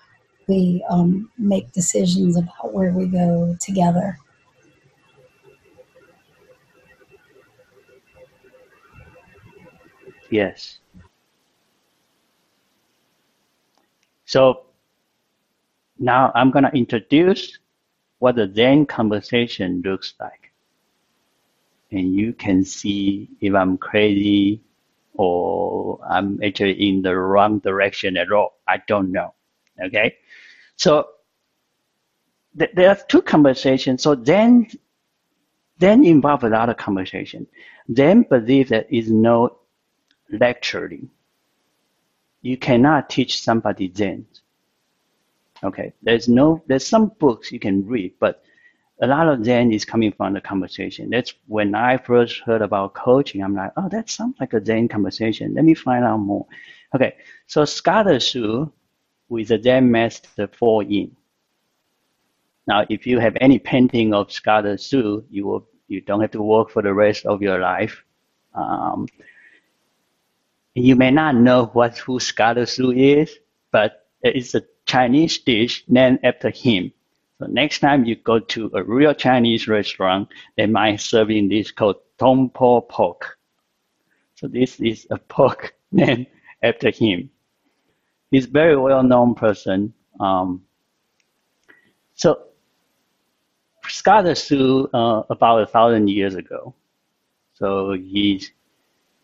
[0.48, 4.18] we um, make decisions about where we go together.
[10.32, 10.80] Yes.
[14.26, 14.64] So
[16.00, 17.60] now I'm going to introduce
[18.20, 20.52] what the Zen conversation looks like.
[21.92, 24.62] And you can see if I'm crazy
[25.16, 28.58] or I'm actually in the wrong direction at all.
[28.68, 29.34] I don't know.
[29.84, 30.16] Okay.
[30.78, 31.10] So
[32.58, 34.02] th- there are two conversations.
[34.02, 34.68] So then,
[35.80, 37.46] then involve a lot of conversation.
[37.90, 39.58] Then believe that is no
[40.32, 41.10] lecturing.
[42.42, 44.26] You cannot teach somebody Zen.
[45.64, 48.44] Okay, there's no, there's some books you can read, but
[49.02, 51.10] a lot of Zen is coming from the conversation.
[51.10, 53.44] That's when I first heard about coaching.
[53.44, 55.54] I'm like, oh, that sounds like a Zen conversation.
[55.54, 56.46] Let me find out more.
[56.96, 57.16] Okay,
[57.48, 58.72] so Scott Su
[59.30, 61.16] with a Zen master fall in.
[62.68, 66.42] Now, if you have any painting of Scott Su, you will you don't have to
[66.42, 68.04] work for the rest of your life.
[68.54, 69.08] Um,
[70.74, 73.38] you may not know what Su is,
[73.72, 76.92] but it's a Chinese dish named after him.
[77.40, 81.72] So next time you go to a real Chinese restaurant, they might serve serving this
[81.72, 83.38] called Dongpo pork.
[84.36, 86.28] So this is a pork named
[86.62, 87.30] after him.
[88.30, 89.94] He's a very well-known person.
[90.20, 90.64] Um,
[92.14, 92.44] so
[93.88, 96.76] Scott Su uh, about a thousand years ago.
[97.54, 98.52] So he's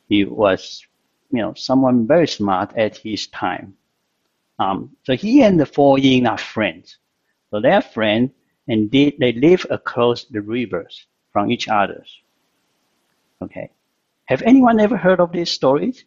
[0.09, 0.85] he was
[1.31, 3.75] you know someone very smart at his time.
[4.59, 6.97] Um, so he and the Foyin are friends.
[7.51, 8.31] So they're friends,
[8.67, 12.03] and they, they live across the rivers from each other.
[13.41, 13.69] Okay.
[14.25, 16.03] Have anyone ever heard of these stories?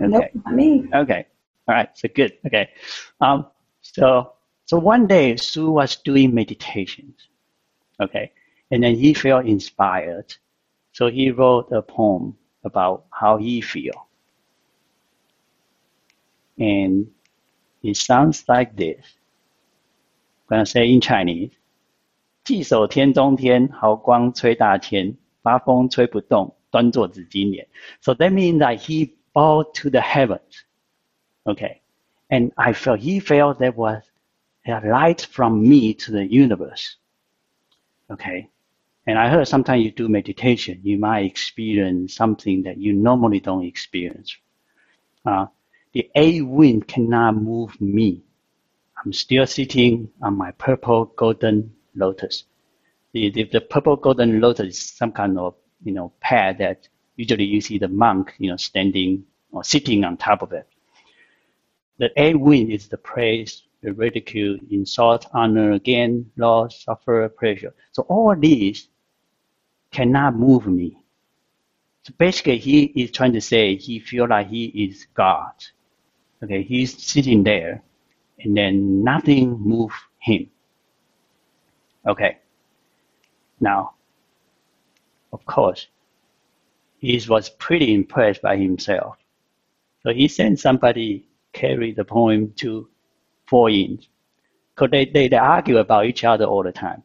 [0.00, 0.08] Okay.
[0.08, 0.88] Nope, not me.
[0.92, 1.26] Okay.
[1.68, 1.88] All right.
[1.94, 2.36] So good.
[2.46, 2.70] Okay.
[3.20, 3.46] Um,
[3.82, 4.32] so,
[4.64, 7.28] so one day Su was doing meditations.
[8.00, 8.32] Okay.
[8.70, 10.34] And then he felt inspired.
[10.93, 14.07] So he wrote a poem about how he feel.
[16.57, 17.11] And
[17.81, 18.97] it sounds like this.
[20.49, 21.51] I'm going to say in Chinese.
[22.43, 27.67] 既守天中天，好光吹大天，八风吹不动，端坐紫金莲.
[28.01, 30.65] So that means that he bowed to the heavens.
[31.43, 31.81] Okay.
[32.29, 34.01] And I felt, he felt there was
[34.65, 36.97] a light from me to the universe.
[38.09, 38.49] Okay.
[39.06, 43.64] And I heard sometimes you do meditation, you might experience something that you normally don't
[43.64, 44.34] experience.
[45.26, 45.46] Uh,
[45.92, 48.22] the A wind cannot move me.
[49.04, 52.44] I'm still sitting on my purple golden lotus.
[53.12, 57.44] The, the, the purple golden lotus is some kind of, you know, pad that usually
[57.44, 60.66] you see the monk, you know, standing or sitting on top of it.
[61.98, 67.74] The A wind is the praise, the ridicule, insult, honor, gain, loss, suffer, pleasure.
[67.92, 68.88] So all these
[69.94, 70.98] cannot move me.
[72.02, 75.54] So basically, he is trying to say he feel like he is God.
[76.42, 77.82] Okay, he's sitting there,
[78.40, 80.50] and then nothing move him.
[82.06, 82.38] Okay.
[83.60, 83.94] Now,
[85.32, 85.86] of course,
[86.98, 89.16] he was pretty impressed by himself.
[90.02, 92.88] So he sent somebody carry the poem to
[93.50, 94.06] Foyin.
[94.74, 97.02] Because they, they, they argue about each other all the time,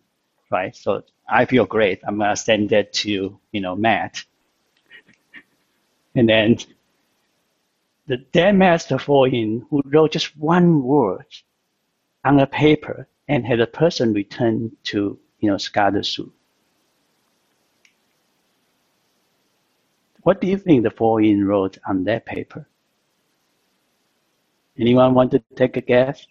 [0.51, 0.75] right?
[0.75, 2.01] So I feel great.
[2.05, 4.23] I'm to send that to, you know, Matt.
[6.15, 6.57] And then
[8.07, 8.97] the dead master
[9.31, 11.25] Yin who wrote just one word
[12.25, 16.33] on a paper and had a person return to, you know, Scottish Su.
[20.23, 22.67] What do you think the Foyin wrote on that paper?
[24.77, 26.25] Anyone want to take a guess?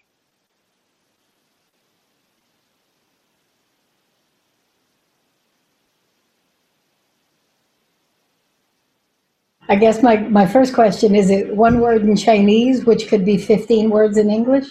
[9.69, 13.37] I guess my, my first question is it one word in Chinese, which could be
[13.37, 14.67] 15 words in English?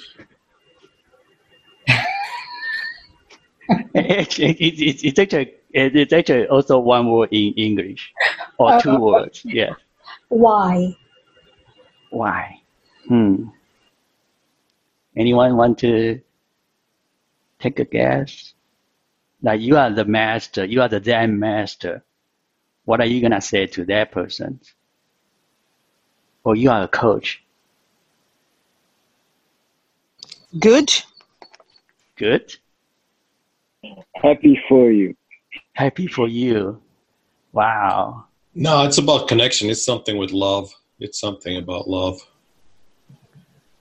[3.94, 8.12] it's, it's, it's, actually, it's actually also one word in English
[8.58, 9.42] or two uh, words.
[9.46, 9.74] Yeah.
[10.30, 10.98] Why?
[12.10, 12.62] Why?
[13.08, 13.50] Hmm.
[15.16, 16.22] Anyone want to
[17.60, 18.54] take a guess?
[19.44, 22.04] Like you are the master, you are the Zen master.
[22.86, 24.60] What are you gonna say to that person?
[26.48, 27.44] Or you are a coach.
[30.58, 30.90] Good.
[32.16, 32.56] Good.
[34.16, 35.14] Happy for you.
[35.74, 36.82] Happy for you.
[37.52, 38.28] Wow.
[38.56, 39.70] No, it's about connection.
[39.70, 40.74] It's something with love.
[41.02, 42.26] It's something about love.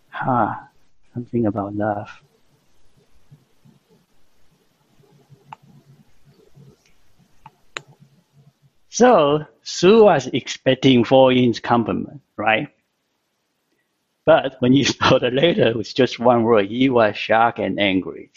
[0.09, 0.57] Huh
[1.15, 2.11] something about love.
[8.89, 12.69] So Su was expecting Foyin's compliment, right?
[14.25, 18.31] But when you saw the letter with just one word, he was shocked and angry.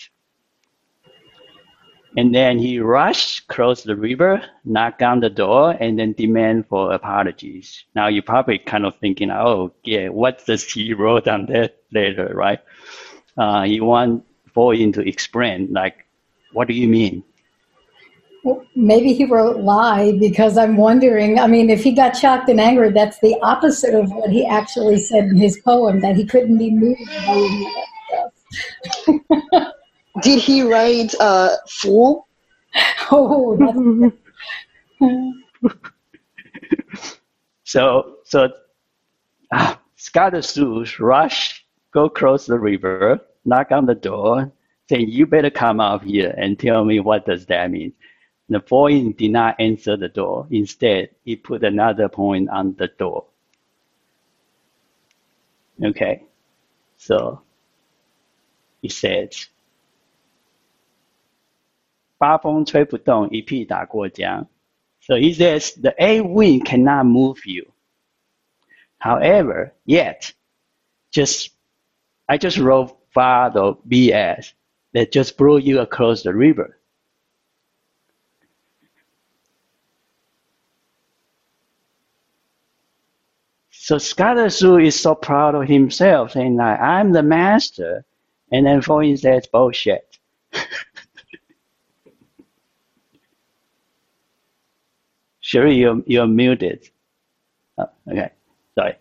[2.17, 6.93] And then he rushed across the river, knocked on the door, and then demand for
[6.93, 7.86] apologies.
[7.93, 12.32] Now you're probably kind of thinking, oh, yeah, what does he wrote on that letter,
[12.34, 12.59] right?
[13.38, 14.25] Uh, you want
[14.55, 16.07] Foyin to explain, like,
[16.53, 17.23] what do you mean?
[18.43, 21.39] Well, maybe he wrote lie because I'm wondering.
[21.39, 24.99] I mean, if he got shocked and angry, that's the opposite of what he actually
[24.99, 27.65] said in his poem that he couldn't be moved by
[29.05, 29.73] that.
[30.21, 32.27] Did he write uh, fool?
[33.11, 33.57] Oh,
[37.63, 38.49] so so
[39.51, 44.51] uh, Scottish Zeus rush, go across the river, knock on the door,
[44.87, 47.93] saying, "You better come out here and tell me what does that mean."
[48.48, 50.46] The boy did not answer the door.
[50.50, 53.26] Instead, he put another point on the door.
[55.82, 56.22] Okay,
[56.96, 57.40] so
[58.82, 59.34] he said.
[62.18, 64.46] 八风吹不动，一屁打过江.
[65.00, 67.72] So he says the A wind cannot move you.
[68.98, 70.32] However, yet,
[71.11, 71.50] just
[72.26, 74.55] I just wrote five of BS
[74.94, 76.77] that just brought you across the river.
[83.89, 88.05] So Scottish Su is so proud of himself, saying like, I'm the master,
[88.51, 90.19] And then Foyin says bullshit.
[95.39, 96.87] Sherry, you're, you're muted.
[97.79, 98.29] Oh, okay,
[98.75, 98.95] sorry.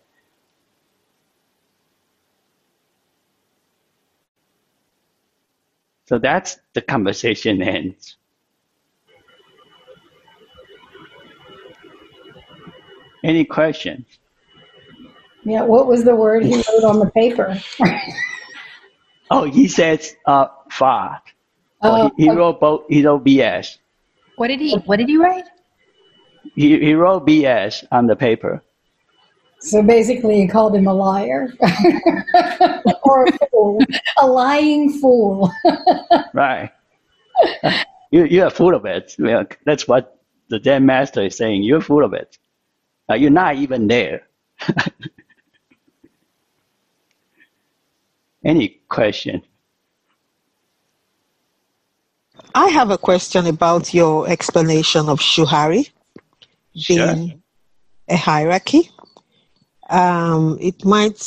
[6.05, 8.17] So that's the conversation ends.
[13.23, 14.18] Any questions?
[15.43, 17.59] Yeah, what was the word he wrote on the paper?
[19.31, 21.21] Oh, he says uh, fart.
[21.81, 22.85] Oh, Oh, he, he wrote both.
[22.89, 23.77] He wrote BS.
[24.37, 25.45] What did he What did he write?
[26.55, 28.63] He, he wrote BS on the paper.
[29.61, 31.53] So basically, he called him a liar
[33.03, 33.79] or a fool,
[34.17, 35.51] a lying fool.
[36.33, 36.71] Right.
[38.11, 39.15] you you're full of it.
[39.19, 40.19] Well, that's what
[40.49, 41.63] the Zen master is saying.
[41.63, 42.37] You're full of it.
[43.09, 44.27] Uh, you're not even there.
[48.43, 49.41] Any question?
[52.55, 55.91] I have a question about your explanation of Shuhari
[56.87, 57.41] being
[58.07, 58.89] a hierarchy.
[59.89, 61.21] Um, it might,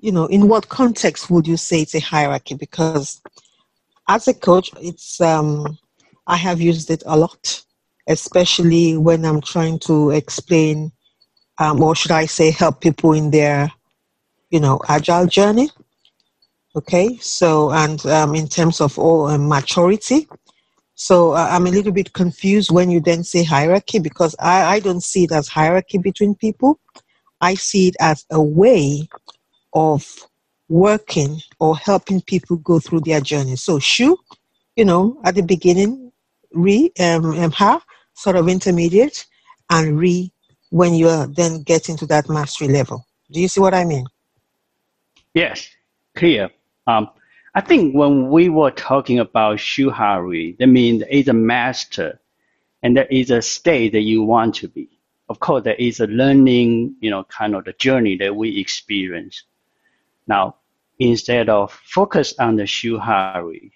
[0.00, 2.54] you know, in what context would you say it's a hierarchy?
[2.54, 3.20] Because
[4.08, 5.78] as a coach, it's um,
[6.26, 7.62] I have used it a lot,
[8.06, 10.92] especially when I'm trying to explain,
[11.58, 13.70] um, or should I say, help people in their,
[14.50, 15.70] you know, agile journey.
[16.74, 20.26] Okay, so and um, in terms of all uh, maturity,
[20.94, 24.80] so uh, I'm a little bit confused when you then say hierarchy because I, I
[24.80, 26.78] don't see it as hierarchy between people.
[27.40, 29.08] I see it as a way
[29.74, 30.06] of
[30.68, 33.56] working or helping people go through their journey.
[33.56, 34.16] So Shu,
[34.76, 36.12] you know, at the beginning,
[36.54, 37.82] Re, um, um, Ha,
[38.14, 39.26] sort of intermediate,
[39.70, 40.32] and Re
[40.70, 43.06] when you are then getting to that mastery level.
[43.30, 44.06] Do you see what I mean?
[45.34, 45.68] Yes,
[46.14, 46.50] clear.
[46.86, 47.10] Um,
[47.54, 52.20] I think when we were talking about Shuhari, that means there is a master
[52.82, 54.88] and there is a state that you want to be.
[55.28, 59.44] Of course, there is a learning, you know, kind of the journey that we experience.
[60.26, 60.56] Now,
[60.98, 63.72] instead of focus on the Shuhari,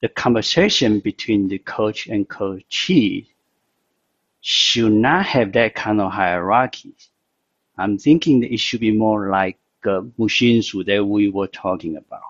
[0.00, 3.28] the conversation between the coach and coachee
[4.40, 6.94] should not have that kind of hierarchy.
[7.76, 12.22] I'm thinking that it should be more like uh, Mushinsu that we were talking about.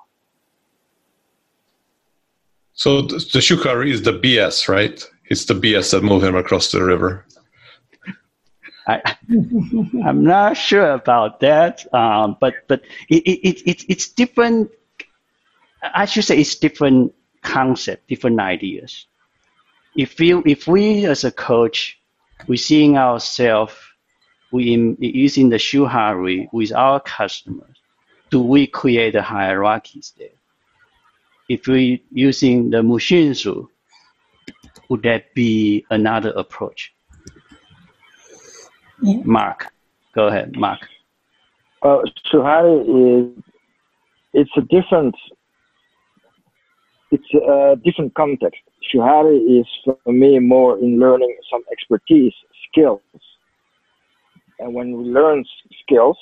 [2.74, 5.04] So the, the Shuhari is the BS, right?
[5.26, 7.26] It's the BS that moved him across the river.
[8.86, 9.02] I,
[10.04, 14.70] I'm not sure about that, um, but but it, it, it, it, it's different.
[15.82, 19.06] I should say it's different concept, different ideas.
[19.94, 22.00] If you if we as a coach,
[22.46, 23.74] we seeing ourselves,
[24.52, 27.76] we using the shuhari with our customers,
[28.30, 30.28] do we create the hierarchies there?
[31.48, 33.68] If we using the mushinsu,
[34.88, 36.92] would that be another approach?
[39.02, 39.20] Yeah.
[39.24, 39.66] Mark,
[40.14, 40.80] go ahead, Mark.
[41.82, 43.44] Uh, Shuhari is
[44.32, 45.14] it's a different
[47.10, 48.60] it's a different context.
[48.92, 52.34] Shuhari is for me more in learning some expertise,
[52.68, 53.00] skills.
[54.58, 55.44] And when we learn
[55.82, 56.16] skills,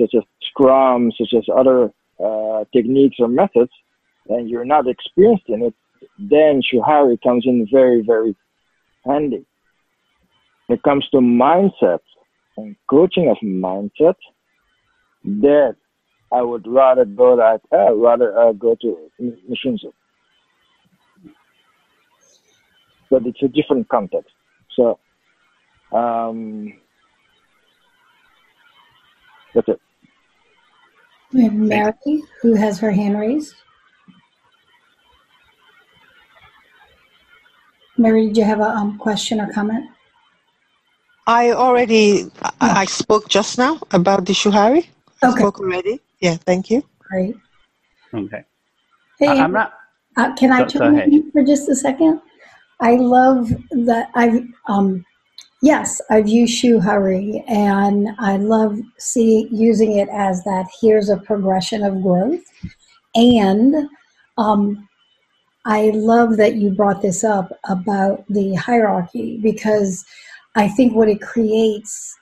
[0.00, 1.92] such as Scrum, such as other
[2.24, 3.72] uh, techniques or methods,
[4.28, 5.74] and you're not experienced in it,
[6.18, 8.36] then Shuhari comes in very, very
[9.06, 9.44] handy.
[10.66, 12.00] When it comes to mindset
[12.56, 14.16] and coaching of mindset,
[15.24, 15.76] that
[16.32, 19.36] I would rather go that uh, rather uh, go to M-
[23.10, 24.34] But it's a different context.
[24.76, 24.98] So
[25.92, 26.74] um,
[29.54, 29.80] that's it.
[31.32, 33.54] We have Mary, who has her hand raised.
[37.98, 39.84] Mary, did you have a um, question or comment?
[41.26, 44.86] I already I, I spoke just now about the Shuhari.
[45.22, 46.00] I spoke already.
[46.20, 46.82] Yeah, thank you.
[47.00, 47.36] Great.
[48.14, 48.44] Okay.
[49.18, 49.74] Hey, I- I'm not.
[50.16, 51.08] Uh, can I Go- go chime ahead.
[51.12, 52.20] in for just a second?
[52.80, 55.04] I love that I've um,
[55.62, 60.66] yes, I've used Hurry, and I love see using it as that.
[60.80, 62.42] Here's a progression of growth,
[63.14, 63.88] and
[64.36, 64.88] um,
[65.64, 70.04] I love that you brought this up about the hierarchy because
[70.54, 72.16] I think what it creates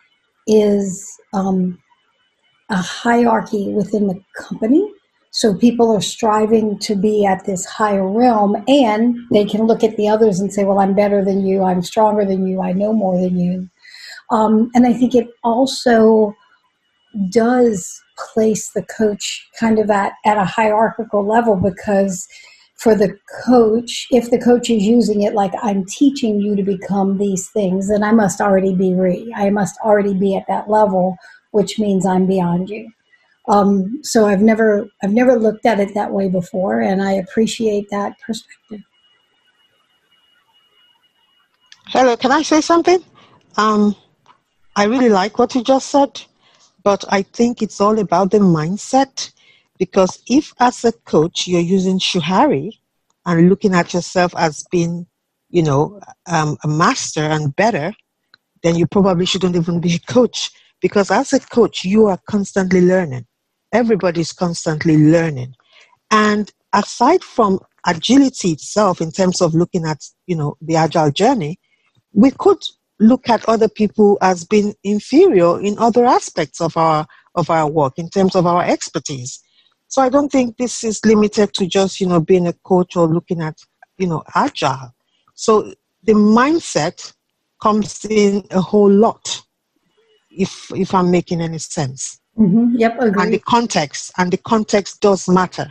[0.46, 1.78] is um,
[2.70, 4.90] a hierarchy within the company.
[5.36, 9.94] So people are striving to be at this higher realm, and they can look at
[9.98, 12.94] the others and say, Well, I'm better than you, I'm stronger than you, I know
[12.94, 13.68] more than you.
[14.30, 16.34] Um, and I think it also
[17.28, 22.26] does place the coach kind of at, at a hierarchical level because
[22.76, 23.14] for the
[23.44, 27.90] coach, if the coach is using it like I'm teaching you to become these things,
[27.90, 29.30] then I must already be re.
[29.36, 31.18] I must already be at that level,
[31.50, 32.90] which means I'm beyond you.
[33.48, 37.88] Um, so I've never I've never looked at it that way before, and I appreciate
[37.90, 38.82] that perspective.
[41.88, 42.98] Hello, can I say something?
[43.56, 43.94] Um,
[44.74, 46.20] I really like what you just said,
[46.82, 49.32] but I think it's all about the mindset.
[49.78, 52.78] Because if, as a coach, you're using Shuhari
[53.24, 55.06] and looking at yourself as being,
[55.50, 57.94] you know, um, a master and better,
[58.62, 60.50] then you probably shouldn't even be a coach.
[60.80, 63.26] Because as a coach, you are constantly learning.
[63.76, 65.54] Everybody's constantly learning.
[66.10, 71.60] And aside from agility itself, in terms of looking at, you know, the agile journey,
[72.14, 72.62] we could
[72.98, 77.98] look at other people as being inferior in other aspects of our of our work
[77.98, 79.38] in terms of our expertise.
[79.88, 83.06] So i don't think this is limited to just you know being a coach or
[83.06, 83.58] looking at
[83.98, 84.94] you know agile.
[85.34, 85.74] So
[86.04, 87.12] the mindset
[87.62, 89.42] comes in a whole lot
[90.30, 92.76] if if i'm making any sense mm-hmm.
[92.76, 93.22] yep agree.
[93.22, 95.68] and the context and the context does matter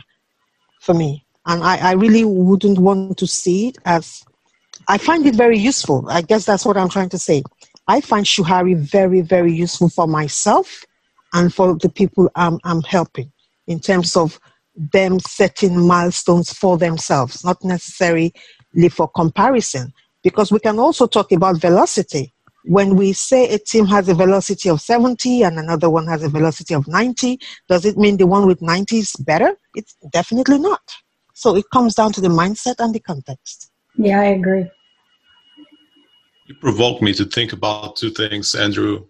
[0.80, 4.24] for me and I, I really wouldn't want to see it as
[4.88, 6.04] I find it very useful.
[6.08, 7.42] I guess that's what I'm trying to say.
[7.88, 10.84] I find Shuhari very, very useful for myself
[11.32, 13.32] and for the people I'm, I'm helping
[13.66, 14.38] in terms of
[14.74, 18.32] them setting milestones for themselves, not necessarily
[18.90, 19.92] for comparison.
[20.22, 22.34] Because we can also talk about velocity.
[22.66, 26.28] When we say a team has a velocity of 70 and another one has a
[26.28, 27.38] velocity of 90,
[27.68, 29.56] does it mean the one with 90 is better?
[29.74, 30.82] It's definitely not.
[31.34, 33.70] So it comes down to the mindset and the context.
[33.96, 34.66] Yeah, I agree.
[36.46, 39.06] You provoked me to think about two things, Andrew.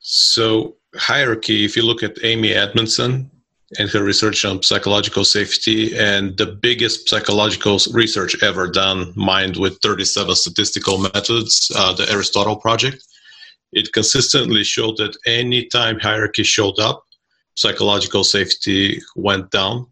[0.00, 3.30] So, hierarchy, if you look at Amy Edmondson
[3.78, 9.78] and her research on psychological safety, and the biggest psychological research ever done, mined with
[9.80, 13.04] 37 statistical methods, uh, the Aristotle Project,
[13.72, 17.04] it consistently showed that any time hierarchy showed up,
[17.54, 19.86] psychological safety went down.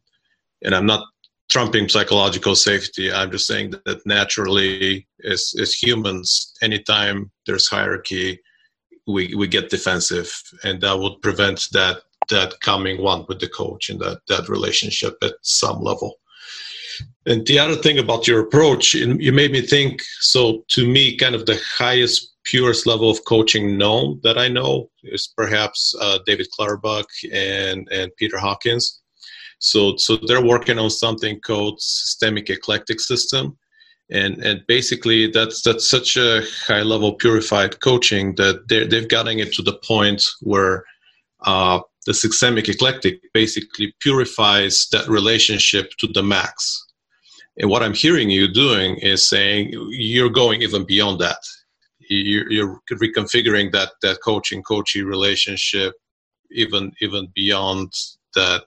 [0.62, 1.06] And I'm not
[1.48, 3.12] trumping psychological safety.
[3.12, 8.40] I'm just saying that naturally, as as humans, anytime there's hierarchy,
[9.06, 10.30] we we get defensive,
[10.64, 15.16] and that would prevent that that coming one with the coach and that that relationship
[15.22, 16.16] at some level.
[17.26, 20.02] And the other thing about your approach, you made me think.
[20.20, 24.90] So to me, kind of the highest, purest level of coaching known that I know
[25.04, 29.00] is perhaps uh, David Clutterbuck and and Peter Hawkins
[29.58, 33.58] so, so they're working on something called systemic eclectic system,
[34.10, 39.38] and and basically that's that's such a high level purified coaching that they they've gotten
[39.40, 40.84] it to the point where
[41.40, 46.86] uh, the systemic eclectic basically purifies that relationship to the max.
[47.58, 51.42] And what I'm hearing you doing is saying you're going even beyond that.
[52.08, 55.92] You're, reconfiguring that that coaching coachee relationship
[56.50, 57.92] even even beyond
[58.34, 58.62] that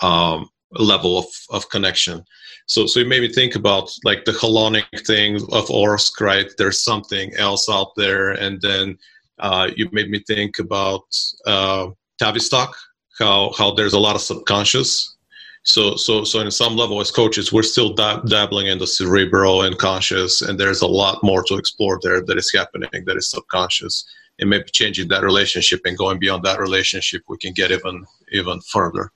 [0.00, 2.24] um, level of, of connection.
[2.66, 6.48] So, so it made me think about like the Hellenic thing of Orsk, right?
[6.58, 8.30] There's something else out there.
[8.44, 8.98] And then
[9.40, 11.06] uh, you made me think about
[11.44, 11.88] uh,
[12.18, 12.76] Tavistock,
[13.18, 15.16] how, how there's a lot of subconscious.
[15.64, 19.62] So, so, so in some level as coaches, we're still dab- dabbling in the cerebral
[19.62, 23.30] and conscious, and there's a lot more to explore there that is happening that is
[23.30, 24.06] subconscious.
[24.40, 28.60] And maybe changing that relationship and going beyond that relationship, we can get even even
[28.60, 29.10] further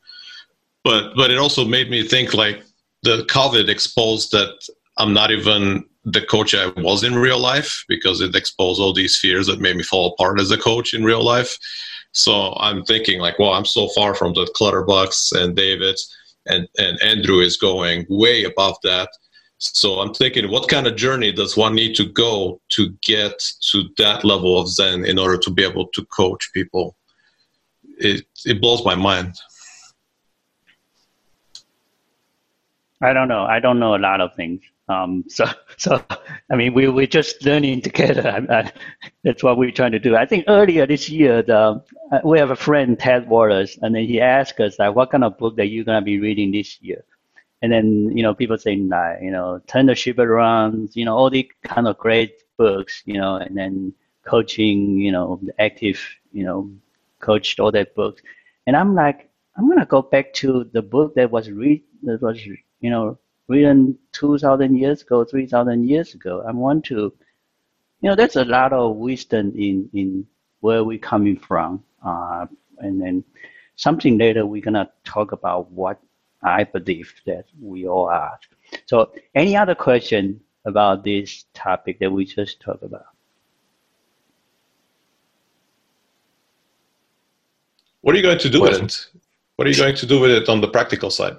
[0.85, 2.63] but but it also made me think like
[3.03, 8.21] the COVID exposed that I'm not even the coach I was in real life because
[8.21, 11.25] it exposed all these fears that made me fall apart as a coach in real
[11.25, 11.57] life.
[12.13, 15.99] So I'm thinking like, well, I'm so far from the Clutterbucks and David,
[16.47, 19.09] and and Andrew is going way above that.
[19.59, 23.85] So I'm thinking, what kind of journey does one need to go to get to
[23.97, 26.97] that level of Zen in order to be able to coach people?
[27.99, 29.35] It it blows my mind.
[33.01, 33.45] I don't know.
[33.45, 34.63] I don't know a lot of things.
[34.89, 35.47] Um, so,
[35.77, 36.05] so
[36.51, 38.47] I mean, we we're just learning together.
[38.51, 38.73] I, I,
[39.25, 40.17] that's what we're trying to do.
[40.17, 41.83] I think earlier this year, the,
[42.13, 45.25] uh, we have a friend Ted Wallace, and then he asked us like, "What kind
[45.25, 47.05] of book that you're gonna be reading this year?"
[47.63, 51.17] And then you know, people say, like, you know, turn the ship around, you know,
[51.17, 53.95] all the kind of great books, you know, and then
[54.25, 56.01] coaching, you know, the active,
[56.33, 56.71] you know,
[57.21, 58.23] coached all that books.
[58.67, 62.45] And I'm like, I'm gonna go back to the book that was read that was
[62.47, 66.43] you know, written 2,000 years ago, 3,000 years ago.
[66.47, 67.13] I want to,
[68.01, 70.27] you know, there's a lot of wisdom in, in
[70.61, 71.83] where we're coming from.
[72.05, 72.47] Uh,
[72.79, 73.25] and then
[73.77, 76.01] something later we're gonna talk about what
[76.43, 78.39] I believe that we all are.
[78.87, 83.07] So, any other question about this topic that we just talked about?
[88.01, 89.07] What are you going to do with it?
[89.57, 91.37] What are you going to do with it on the practical side?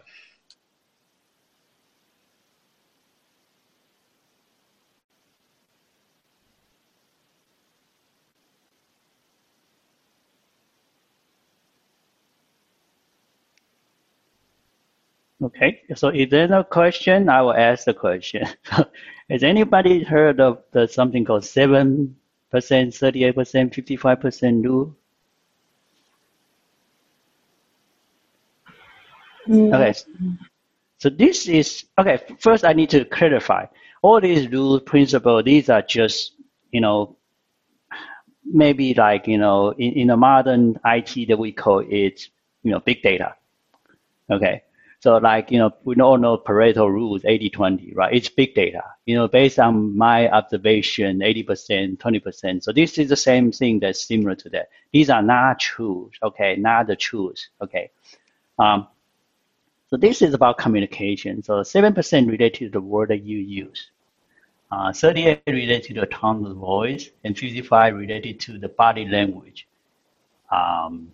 [15.56, 18.48] Okay, so if there's no question, I will ask the question.
[19.30, 22.16] Has anybody heard of the something called seven
[22.52, 24.96] percent, thirty-eight percent, fifty-five percent rule?
[29.48, 29.94] Okay,
[30.98, 32.20] so this is okay.
[32.40, 33.66] First, I need to clarify
[34.02, 35.44] all these rules, principles.
[35.44, 36.34] These are just
[36.72, 37.16] you know
[38.46, 42.22] maybe like you know in, in the modern IT that we call it
[42.64, 43.36] you know big data.
[44.32, 44.64] Okay,
[45.04, 48.16] so like, you know, we all know Pareto rules, 80-20, right?
[48.16, 52.64] It's big data, you know, based on my observation, 80%, 20%.
[52.64, 54.70] So this is the same thing that's similar to that.
[54.94, 56.56] These are not truths, okay?
[56.56, 57.92] Not the truths, okay?
[58.58, 58.88] Um,
[59.90, 61.44] so this is about communication.
[61.44, 63.90] So 7% related to the word that you use.
[64.72, 69.68] Uh, 38 related to the tone of voice, and 55 related to the body language.
[70.50, 71.12] Um,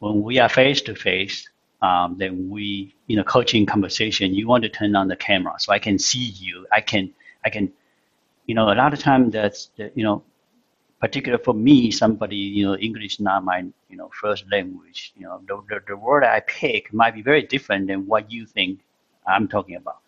[0.00, 1.48] when we are face to face,
[1.82, 5.72] um, then we in a coaching conversation you want to turn on the camera so
[5.72, 6.66] i can see you.
[6.72, 7.12] I can
[7.44, 7.72] i can
[8.46, 10.22] you know a lot of time that's you know
[11.00, 13.60] particular for me somebody you know english not my
[13.90, 17.42] you know first language you know the, the, the word i pick might be very
[17.42, 18.80] different than what you think
[19.26, 19.98] i'm talking about.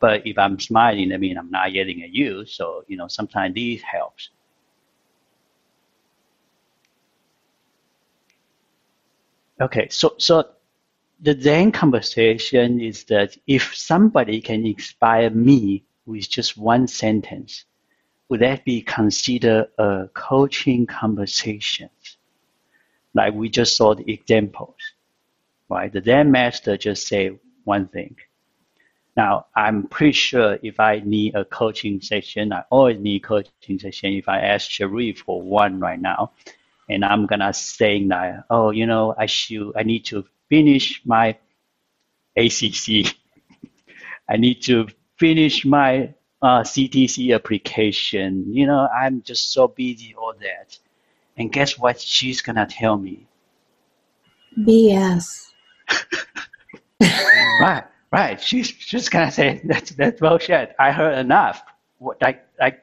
[0.00, 3.54] But if i'm smiling i mean i'm not yelling at you so you know sometimes
[3.54, 4.30] this helps.
[9.60, 10.48] Okay so so
[11.22, 17.64] the Zen conversation is that if somebody can inspire me with just one sentence,
[18.28, 21.90] would that be considered a coaching conversation?
[23.12, 24.76] Like we just saw the examples,
[25.68, 25.92] right?
[25.92, 28.16] The Zen master just say one thing.
[29.16, 34.14] Now, I'm pretty sure if I need a coaching session, I always need coaching session.
[34.14, 36.32] If I ask Sharif for one right now,
[36.88, 41.38] and I'm gonna say that, oh, you know, I should, I need to finish my
[42.36, 43.16] ACC.
[44.28, 48.52] I need to finish my uh, CTC application.
[48.52, 50.78] You know, I'm just so busy, all that.
[51.36, 53.26] And guess what she's gonna tell me?
[54.58, 55.52] BS.
[57.00, 58.40] right, right.
[58.40, 60.74] She's she's gonna say that's that's bullshit.
[60.78, 61.62] I heard enough.
[61.98, 62.82] What like like.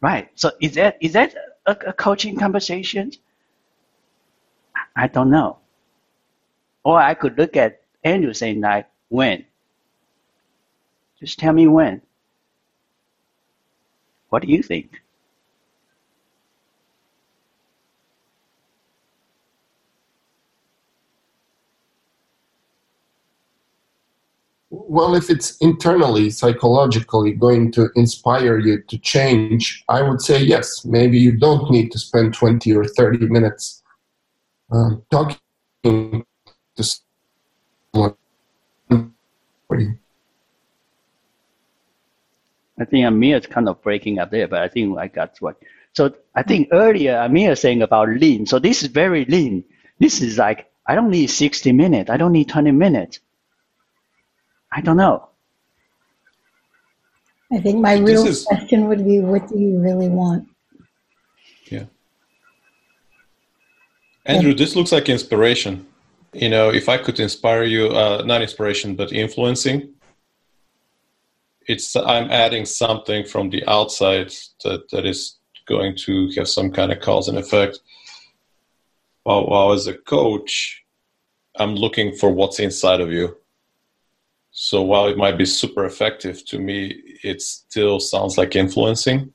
[0.00, 0.28] Right.
[0.34, 1.34] So is that is that
[1.66, 3.12] a, a coaching conversation?
[4.96, 5.61] I don't know.
[6.84, 9.44] Or I could look at Andrew saying like, when?
[11.20, 12.02] Just tell me when.
[14.30, 15.02] What do you think?
[24.70, 30.84] Well, if it's internally, psychologically going to inspire you to change, I would say yes.
[30.84, 33.82] Maybe you don't need to spend 20 or 30 minutes
[34.70, 36.24] um, talking
[36.76, 38.14] to someone.
[42.78, 45.36] I think uh, Amir is kind of breaking up there, but I think I got
[45.40, 45.56] what.
[45.94, 48.46] So I think earlier uh, Amir saying about lean.
[48.46, 49.64] So this is very lean.
[50.00, 52.10] This is like I don't need 60 minutes.
[52.10, 53.20] I don't need 20 minutes.
[54.72, 55.28] I don't know.
[57.52, 60.48] I think my This real is- question would be what do you really want?
[61.70, 61.84] Yeah.
[64.24, 65.86] Andrew, this looks like inspiration.
[66.34, 69.92] You know, if I could inspire you, uh, not inspiration, but influencing,
[71.66, 74.32] it's I'm adding something from the outside
[74.64, 77.80] that, that is going to have some kind of cause and effect.
[79.24, 80.82] While, while as a coach,
[81.56, 83.36] I'm looking for what's inside of you.
[84.50, 89.32] So while it might be super effective to me, it still sounds like influencing.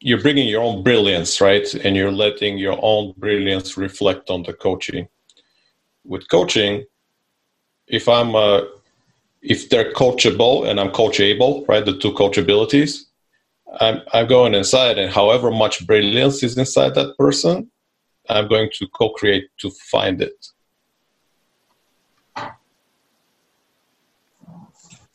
[0.00, 1.66] You're bringing your own brilliance, right?
[1.74, 5.08] And you're letting your own brilliance reflect on the coaching.
[6.04, 6.84] With coaching,
[7.88, 8.62] if I'm uh,
[9.42, 11.84] if they're coachable and I'm coachable, right?
[11.84, 13.06] The two coachabilities,
[13.80, 17.70] I'm I'm going inside, and however much brilliance is inside that person,
[18.28, 20.46] I'm going to co-create to find it.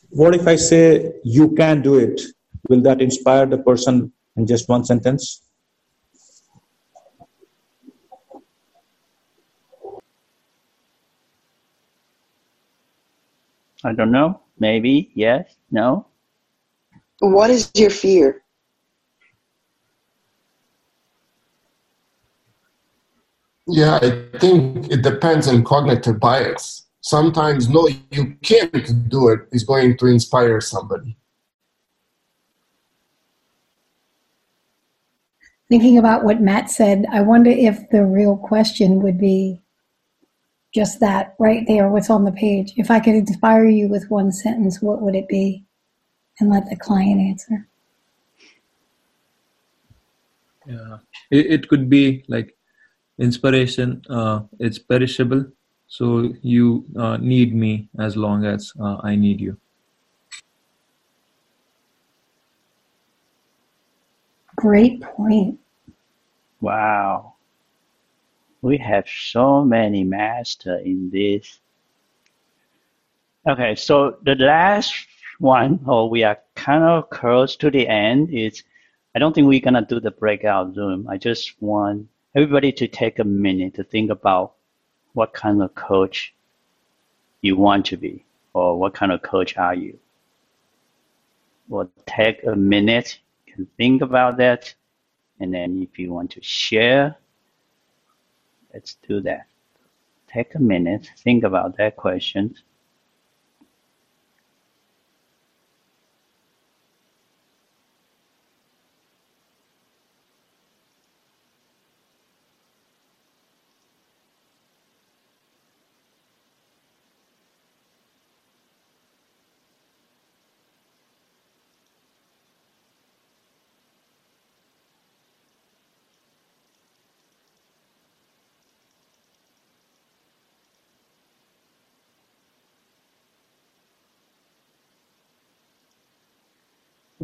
[0.10, 2.22] What if I say you can do it?
[2.70, 5.42] Will that inspire the person in just one sentence?
[13.84, 14.40] I don't know.
[14.60, 16.08] Maybe, yes, no.
[17.20, 18.44] What is your fear?
[23.68, 26.86] Yeah, I think it depends on cognitive bias.
[27.02, 31.18] Sometimes, no, you can't do it is going to inspire somebody.
[35.74, 39.60] Thinking about what Matt said, I wonder if the real question would be
[40.72, 42.74] just that right there, what's on the page.
[42.78, 45.64] If I could inspire you with one sentence, what would it be?
[46.40, 47.68] And let the client answer.
[50.68, 50.98] Yeah,
[51.32, 52.56] it, it could be like
[53.18, 54.04] inspiration.
[54.08, 55.44] Uh, it's perishable,
[55.88, 59.58] so you uh, need me as long as uh, I need you.
[64.56, 65.60] Great point.
[66.64, 67.34] Wow.
[68.62, 71.60] We have so many master in this.
[73.46, 74.96] Okay, so the last
[75.40, 78.64] one, or we are kind of close to the end, is
[79.14, 81.06] I don't think we're gonna do the breakout room.
[81.10, 84.54] I just want everybody to take a minute to think about
[85.12, 86.34] what kind of coach
[87.42, 88.24] you want to be,
[88.54, 90.00] or what kind of coach are you.
[91.68, 94.74] Well, take a minute, can think about that,
[95.40, 97.18] and then if you want to share,
[98.74, 99.48] let's do that.
[100.28, 102.56] Take a minute, think about that question.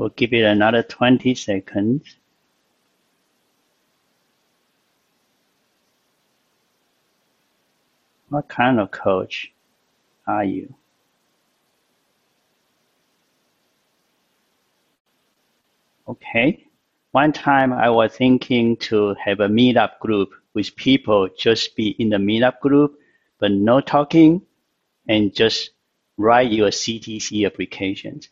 [0.10, 2.18] We'll give it another 20 seconds.
[8.30, 9.54] What kind of coach
[10.26, 10.74] are you?
[16.08, 16.66] Okay.
[17.12, 22.10] One time I was thinking to have a meetup group with people just be in
[22.10, 23.00] the meetup group,
[23.38, 24.42] but no talking
[25.08, 25.70] and just
[26.18, 28.30] write your CTC applications.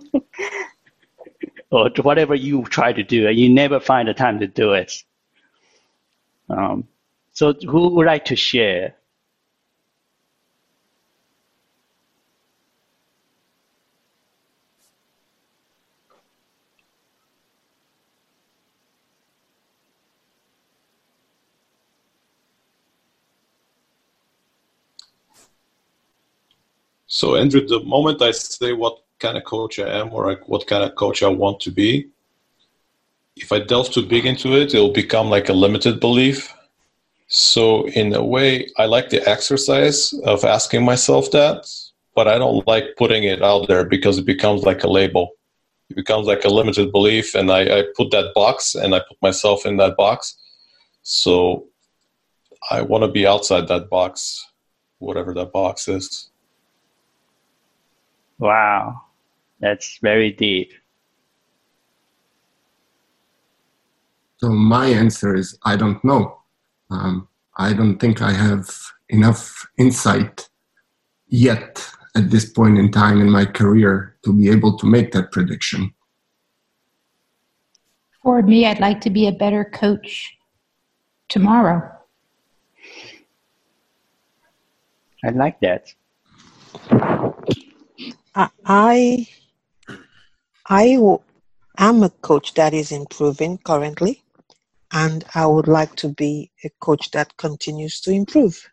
[1.70, 4.92] or whatever you try to do, and you never find the time to do it.
[6.48, 6.86] Um,
[7.32, 8.96] so, who would like to share?
[27.06, 30.66] So, Andrew, the moment I say what kind of coach I am or like what
[30.66, 32.08] kind of coach I want to be,
[33.36, 36.52] if I delve too big into it, it'll become like a limited belief.
[37.28, 41.66] So, in a way, I like the exercise of asking myself that,
[42.14, 45.30] but I don't like putting it out there because it becomes like a label.
[45.88, 49.16] It becomes like a limited belief, and I, I put that box and I put
[49.22, 50.36] myself in that box.
[51.02, 51.68] So,
[52.70, 54.46] I want to be outside that box,
[54.98, 56.30] whatever that box is.
[58.38, 59.00] Wow,
[59.62, 60.72] that's very deep.
[64.38, 66.38] So my answer is I don't know.
[66.90, 68.68] Um, I don't think I have
[69.08, 70.48] enough insight
[71.28, 75.30] yet at this point in time in my career to be able to make that
[75.30, 75.94] prediction.
[78.22, 80.36] For me, I'd like to be a better coach
[81.28, 81.88] tomorrow.
[85.24, 85.94] I like that.
[88.64, 89.26] I
[90.74, 90.96] I
[91.76, 94.22] am a coach that is improving currently,
[94.90, 98.70] and I would like to be a coach that continues to improve.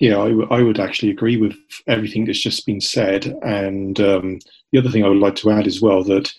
[0.00, 3.34] Yeah, I, w- I would actually agree with everything that's just been said.
[3.42, 4.38] And um,
[4.70, 6.30] the other thing I would like to add as well that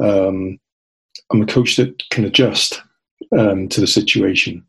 [0.00, 0.60] um,
[1.32, 2.82] I'm a coach that can adjust
[3.38, 4.66] um, to the situation.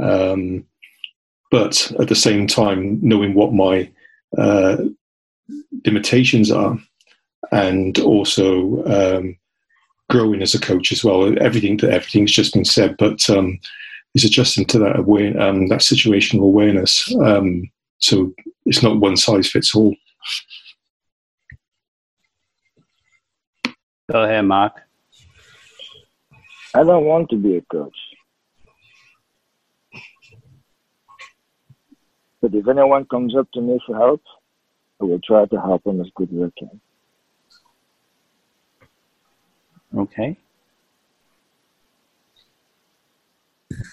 [0.00, 0.66] Um,
[1.50, 3.90] but at the same time, knowing what my
[4.38, 4.76] uh,
[5.84, 6.78] limitations are,
[7.52, 9.36] and also um,
[10.10, 11.34] growing as a coach as well.
[11.42, 13.58] Everything that everything's just been said, but um,
[14.14, 17.14] is adjusting to that aware, um, that situational awareness.
[17.22, 18.32] Um, so
[18.66, 19.94] it's not one size fits all.
[24.10, 24.72] Go ahead, Mark.
[26.74, 27.96] I don't want to be a coach.
[32.40, 34.22] But if anyone comes up to me for help,
[35.00, 36.80] I will try to help them as good as I can.
[39.96, 40.36] Okay.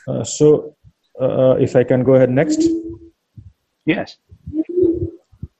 [0.07, 0.75] Uh, so,
[1.21, 2.61] uh, if I can go ahead next.
[3.85, 4.17] Yes.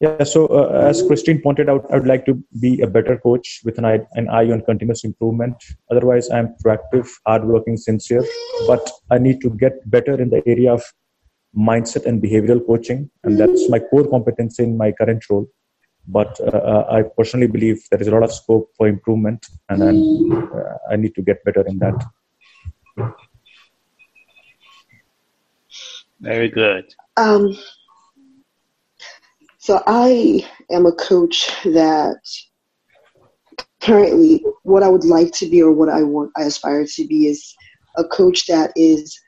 [0.01, 3.61] Yeah, so uh, as Christine pointed out, I would like to be a better coach
[3.63, 5.55] with an eye, an eye on continuous improvement.
[5.89, 8.26] Otherwise, I'm proactive, hardworking, sincere,
[8.67, 10.84] but I need to get better in the area of
[11.57, 15.48] mindset and behavioral coaching, and that's my core competence in my current role.
[16.07, 19.82] But uh, uh I personally believe there is a lot of scope for improvement, and
[19.82, 22.06] uh, I need to get better in that.
[26.19, 26.94] Very good.
[27.18, 27.57] Um,
[29.57, 32.19] so I am a coach that
[33.82, 37.27] currently what I would like to be or what I want I aspire to be
[37.27, 37.53] is
[37.98, 39.19] a coach that is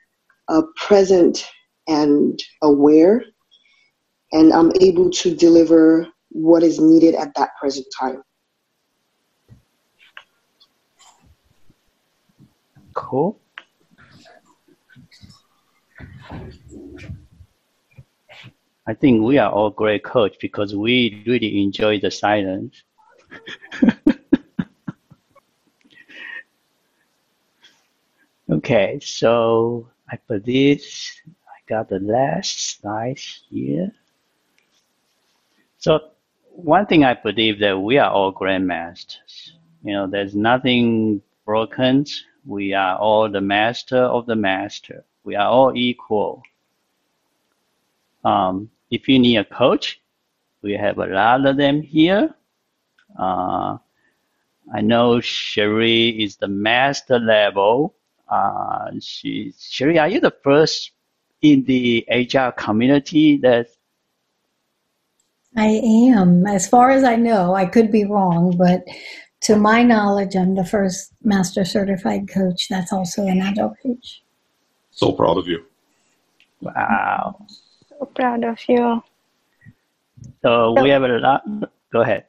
[0.48, 1.46] uh, present
[1.88, 3.24] and aware
[4.32, 8.22] and I'm able to deliver what is needed at that present time.
[12.94, 13.40] Cool.
[18.86, 22.82] I think we are all great coach because we really enjoy the silence.
[28.50, 30.82] okay, so I believe
[31.68, 33.20] got the last slide
[33.50, 33.92] here.
[35.76, 36.00] So
[36.50, 39.52] one thing I believe that we are all grandmasters.
[39.84, 42.04] You know, there's nothing broken.
[42.44, 45.04] We are all the master of the master.
[45.24, 46.42] We are all equal.
[48.24, 50.00] Um, if you need a coach,
[50.62, 52.34] we have a lot of them here.
[53.18, 53.78] Uh,
[54.72, 57.94] I know Sherry is the master level.
[58.28, 60.90] Uh, she, Sherry, are you the first
[61.42, 63.68] in the agile community that?
[65.56, 66.46] I am.
[66.46, 68.84] As far as I know, I could be wrong, but
[69.42, 74.22] to my knowledge, I'm the first master certified coach that's also an agile coach.
[74.90, 75.64] So proud of you.
[76.60, 77.46] Wow.
[77.88, 79.02] So proud of you.
[80.42, 81.42] So, so we have a lot.
[81.92, 82.24] Go ahead.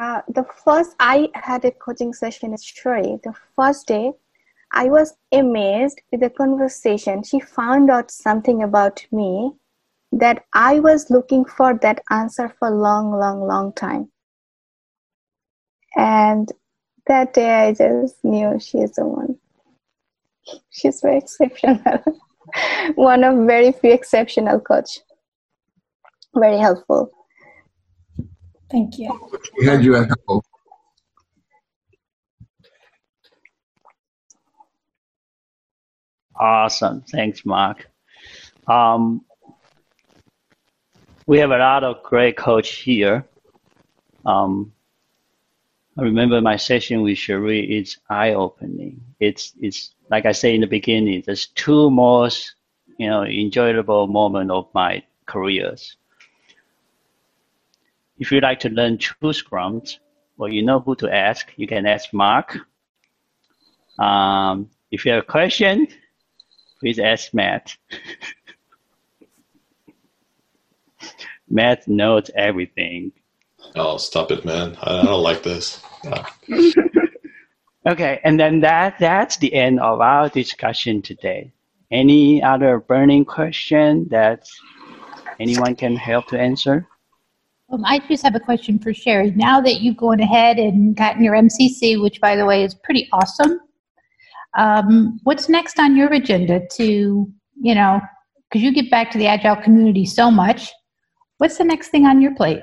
[0.00, 3.18] Uh, the first I had a coaching session with Shuri.
[3.22, 4.12] The first day,
[4.74, 7.22] I was amazed with the conversation.
[7.22, 9.52] She found out something about me
[10.12, 14.10] that I was looking for that answer for a long, long, long time.
[15.96, 16.50] And
[17.06, 19.38] that day, I just knew she's the one.
[20.70, 21.80] She's very exceptional.
[22.96, 25.00] one of very few exceptional coach
[26.34, 27.10] very helpful.
[28.70, 29.18] Thank you.
[29.58, 30.44] We had you at help.
[36.36, 37.02] Awesome.
[37.02, 37.88] Thanks, Mark.
[38.66, 39.24] Um,
[41.26, 43.24] we have a lot of great coach here.
[44.26, 44.72] Um,
[45.96, 49.00] I remember my session with Cherie, it's eye-opening.
[49.20, 52.56] It's, it's like I say in the beginning, there's two most,
[52.98, 55.96] you know, enjoyable moment of my careers.
[58.18, 59.98] If you'd like to learn true scrums,
[60.36, 61.52] well, you know who to ask.
[61.56, 62.58] You can ask Mark.
[63.98, 65.86] Um, if you have a question,
[66.84, 67.74] please ask Matt.
[71.48, 73.10] Matt knows everything.
[73.74, 74.76] Oh, stop it, man.
[74.82, 75.82] I don't like this.
[77.86, 81.54] okay, and then that that's the end of our discussion today.
[81.90, 84.46] Any other burning question that
[85.40, 86.86] anyone can help to answer?
[87.70, 89.30] Um, I just have a question for Sherry.
[89.30, 93.08] Now that you've gone ahead and gotten your MCC, which by the way is pretty
[93.10, 93.58] awesome,
[94.56, 98.00] um, what's next on your agenda to, you know,
[98.48, 100.70] because you get back to the Agile community so much,
[101.38, 102.62] what's the next thing on your plate?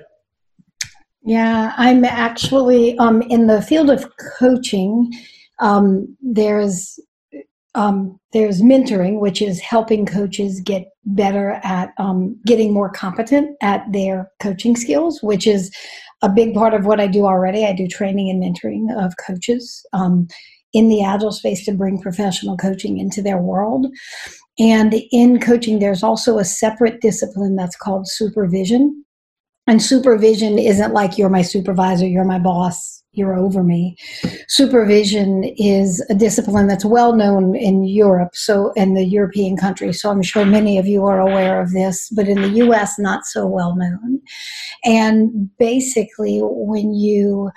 [1.23, 4.09] Yeah, I'm actually um, in the field of
[4.39, 5.11] coaching.
[5.59, 6.99] Um, there's
[7.75, 13.85] um, there's mentoring, which is helping coaches get better at um, getting more competent at
[13.91, 15.71] their coaching skills, which is
[16.21, 17.65] a big part of what I do already.
[17.65, 20.27] I do training and mentoring of coaches um,
[20.73, 23.87] in the agile space to bring professional coaching into their world.
[24.59, 29.05] And in coaching, there's also a separate discipline that's called supervision.
[29.67, 33.95] And supervision isn't like you're my supervisor, you're my boss, you're over me.
[34.47, 40.01] Supervision is a discipline that's well known in Europe, so in the European countries.
[40.01, 43.25] So I'm sure many of you are aware of this, but in the U.S., not
[43.25, 44.21] so well known.
[44.83, 47.51] And basically, when you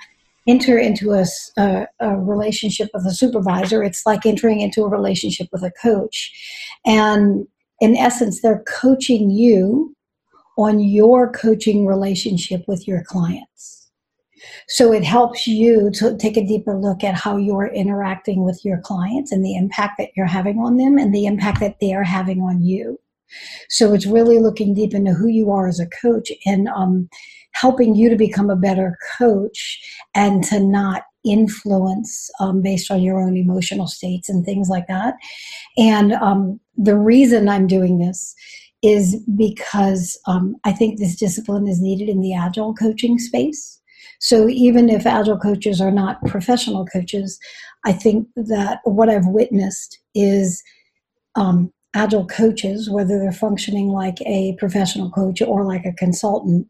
[0.47, 1.25] enter into a,
[1.57, 6.31] a, a, relationship with a supervisor, it's like entering into a relationship with a coach.
[6.85, 7.47] And
[7.81, 9.95] in essence, they're coaching you
[10.57, 13.89] on your coaching relationship with your clients.
[14.67, 18.79] So it helps you to take a deeper look at how you're interacting with your
[18.79, 22.03] clients and the impact that you're having on them and the impact that they are
[22.03, 22.99] having on you.
[23.69, 27.09] So it's really looking deep into who you are as a coach and um,
[27.55, 29.79] helping you to become a better coach
[30.13, 35.15] and to not influence um, based on your own emotional states and things like that.
[35.77, 38.35] And um, the reason I'm doing this
[38.83, 43.81] is because um, I think this discipline is needed in the agile coaching space.
[44.19, 47.39] So even if agile coaches are not professional coaches,
[47.85, 50.61] I think that what I've witnessed is
[51.35, 56.67] um, agile coaches, whether they're functioning like a professional coach or like a consultant,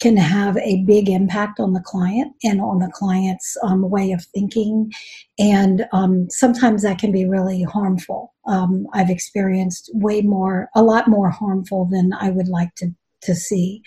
[0.00, 4.24] can have a big impact on the client and on the client's um, way of
[4.26, 4.92] thinking.
[5.38, 8.34] And um, sometimes that can be really harmful.
[8.46, 12.94] Um, I've experienced way more, a lot more harmful than I would like to.
[13.22, 13.82] To see.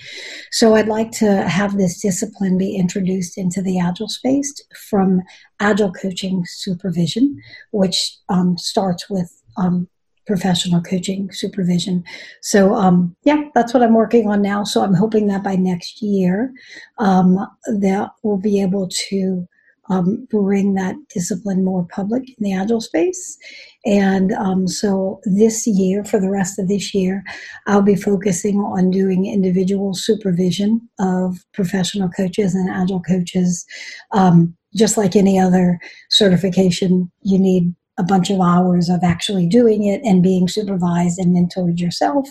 [0.51, 4.53] So, I'd like to have this discipline be introduced into the Agile space
[4.89, 5.21] from
[5.61, 7.39] Agile coaching supervision,
[7.71, 9.87] which um, starts with um,
[10.27, 12.03] professional coaching supervision.
[12.41, 14.63] So um, yeah, that's what I'm working on now.
[14.63, 16.53] So I'm hoping that by next year
[16.99, 19.47] um, that we'll be able to
[19.89, 23.37] um, bring that discipline more public in the agile space.
[23.85, 27.23] And um, so this year, for the rest of this year,
[27.67, 33.65] I'll be focusing on doing individual supervision of professional coaches and agile coaches.
[34.11, 35.79] Um, just like any other
[36.09, 41.35] certification, you need a bunch of hours of actually doing it and being supervised and
[41.35, 42.27] mentored yourself.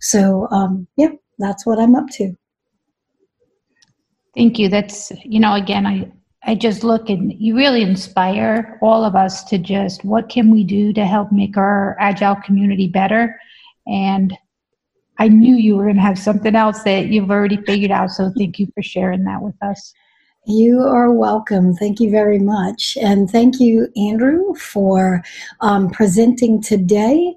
[0.00, 2.34] So, um, yeah, that's what I'm up to.
[4.34, 4.68] Thank you.
[4.68, 6.10] That's, you know, again, I,
[6.44, 10.64] I just look and you really inspire all of us to just what can we
[10.64, 13.38] do to help make our agile community better.
[13.86, 14.36] And
[15.18, 18.10] I knew you were going to have something else that you've already figured out.
[18.10, 19.94] So thank you for sharing that with us.
[20.46, 21.74] You are welcome.
[21.74, 22.98] Thank you very much.
[23.00, 25.22] And thank you, Andrew, for
[25.60, 27.34] um, presenting today.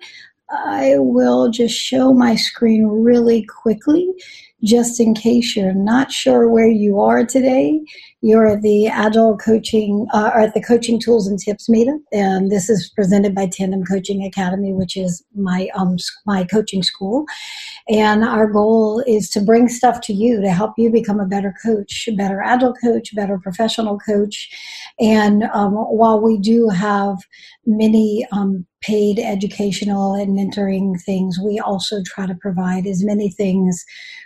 [0.50, 4.10] I will just show my screen really quickly,
[4.64, 7.80] just in case you're not sure where you are today.
[8.22, 12.52] You're at the Agile Coaching, uh, or at the Coaching Tools and Tips meetup, and
[12.52, 17.26] this is presented by Tandem Coaching Academy, which is my um, my coaching school.
[17.88, 21.54] And our goal is to bring stuff to you to help you become a better
[21.64, 24.50] coach, better agile coach, better professional coach.
[25.00, 27.18] And um, while we do have
[27.68, 33.84] many um, paid educational and mentoring things, we also try to provide as many things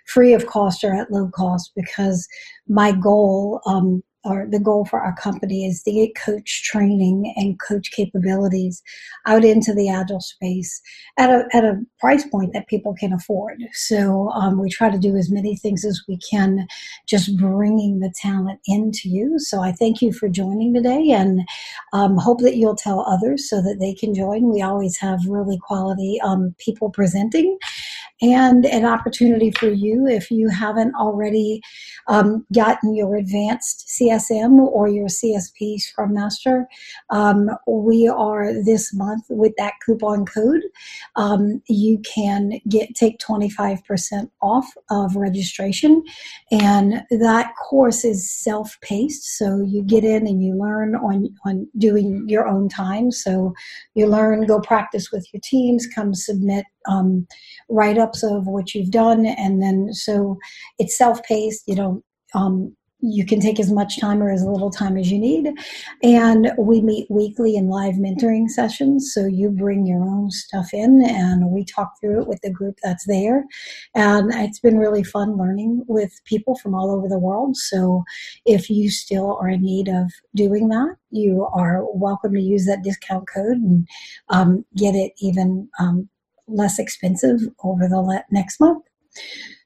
[0.08, 2.28] free of cost or at low cost because
[2.68, 7.60] my goal um, or the goal for our company is to get coach training and
[7.60, 8.84] coach capabilities
[9.26, 10.82] out into the agile space
[11.18, 13.60] at a, at a price point that people can afford.
[13.74, 16.68] So um, we try to do as many things as we can,
[17.08, 19.40] just bringing the talent into you.
[19.40, 21.42] So I thank you for joining today and
[21.94, 24.52] um, hope that you'll tell others so that they can join.
[24.52, 27.58] We always have really quality um, people presenting
[28.22, 31.62] and an opportunity for you if you haven't already
[32.08, 36.68] um, gotten your advanced CSM or your CSP Scrum Master.
[37.10, 40.62] Um, we are this month with that coupon code.
[41.16, 46.04] Um, you can get take 25% off of registration,
[46.52, 49.38] and that course is self-paced.
[49.38, 53.12] So you get in and you learn on on doing your own time.
[53.12, 53.54] So
[53.96, 57.28] you learn, go practice with your teams, come submit um,
[57.70, 59.26] write ups of what you've done.
[59.26, 60.38] And then, so
[60.80, 62.04] it's self paced, you know,
[62.34, 65.52] um, you can take as much time or as little time as you need.
[66.04, 69.12] And we meet weekly in live mentoring sessions.
[69.14, 72.78] So you bring your own stuff in and we talk through it with the group
[72.84, 73.46] that's there.
[73.96, 77.58] And it's been really fun learning with people from all over the world.
[77.58, 78.04] So
[78.46, 82.84] if you still are in need of doing that, you are welcome to use that
[82.84, 83.88] discount code and
[84.30, 86.08] um, get it even um,
[86.52, 88.84] less expensive over the next month.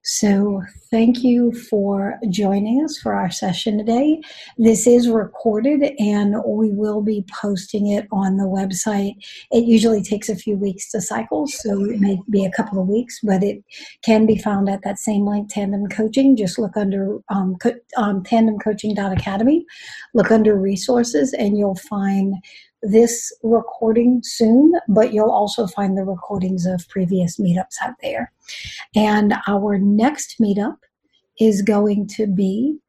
[0.07, 4.22] So, thank you for joining us for our session today.
[4.56, 9.16] This is recorded and we will be posting it on the website.
[9.52, 12.88] It usually takes a few weeks to cycle, so it may be a couple of
[12.88, 13.64] weeks, but it
[14.03, 16.36] can be found at that same link, Tandem Coaching.
[16.36, 19.66] Just look under um, co- um, tandemcoaching.academy,
[20.14, 22.36] look under resources, and you'll find
[22.86, 28.32] this recording soon, but you'll also find the recordings of previous meetups out there.
[28.95, 30.78] And our next meetup
[31.40, 32.80] is going to be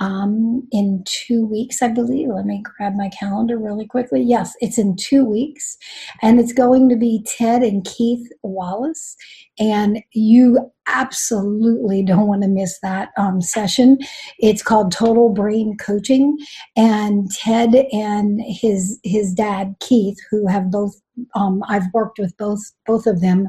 [0.00, 2.28] um, in two weeks, I believe.
[2.28, 4.22] Let me grab my calendar really quickly.
[4.22, 5.78] Yes, it's in two weeks,
[6.20, 9.16] and it's going to be Ted and Keith Wallace.
[9.58, 13.98] And you absolutely don't want to miss that um, session.
[14.38, 16.36] It's called Total Brain Coaching,
[16.76, 20.94] and Ted and his his dad Keith, who have both
[21.34, 23.48] um, I've worked with both both of them.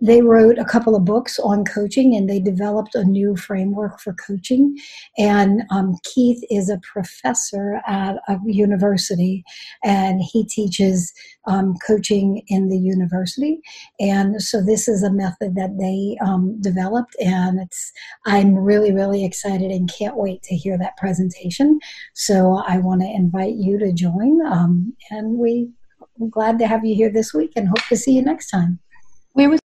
[0.00, 4.14] They wrote a couple of books on coaching, and they developed a new framework for
[4.14, 4.76] coaching.
[5.16, 9.44] And um, Keith is a professor at a university,
[9.84, 11.12] and he teaches
[11.48, 13.60] um, coaching in the university.
[13.98, 17.92] And so this is a method that they um, developed, and it's
[18.26, 21.80] I'm really really excited and can't wait to hear that presentation.
[22.14, 25.70] So I want to invite you to join, um, and we
[26.20, 28.78] I'm glad to have you here this week and hope to see you next time.
[29.32, 29.60] Where was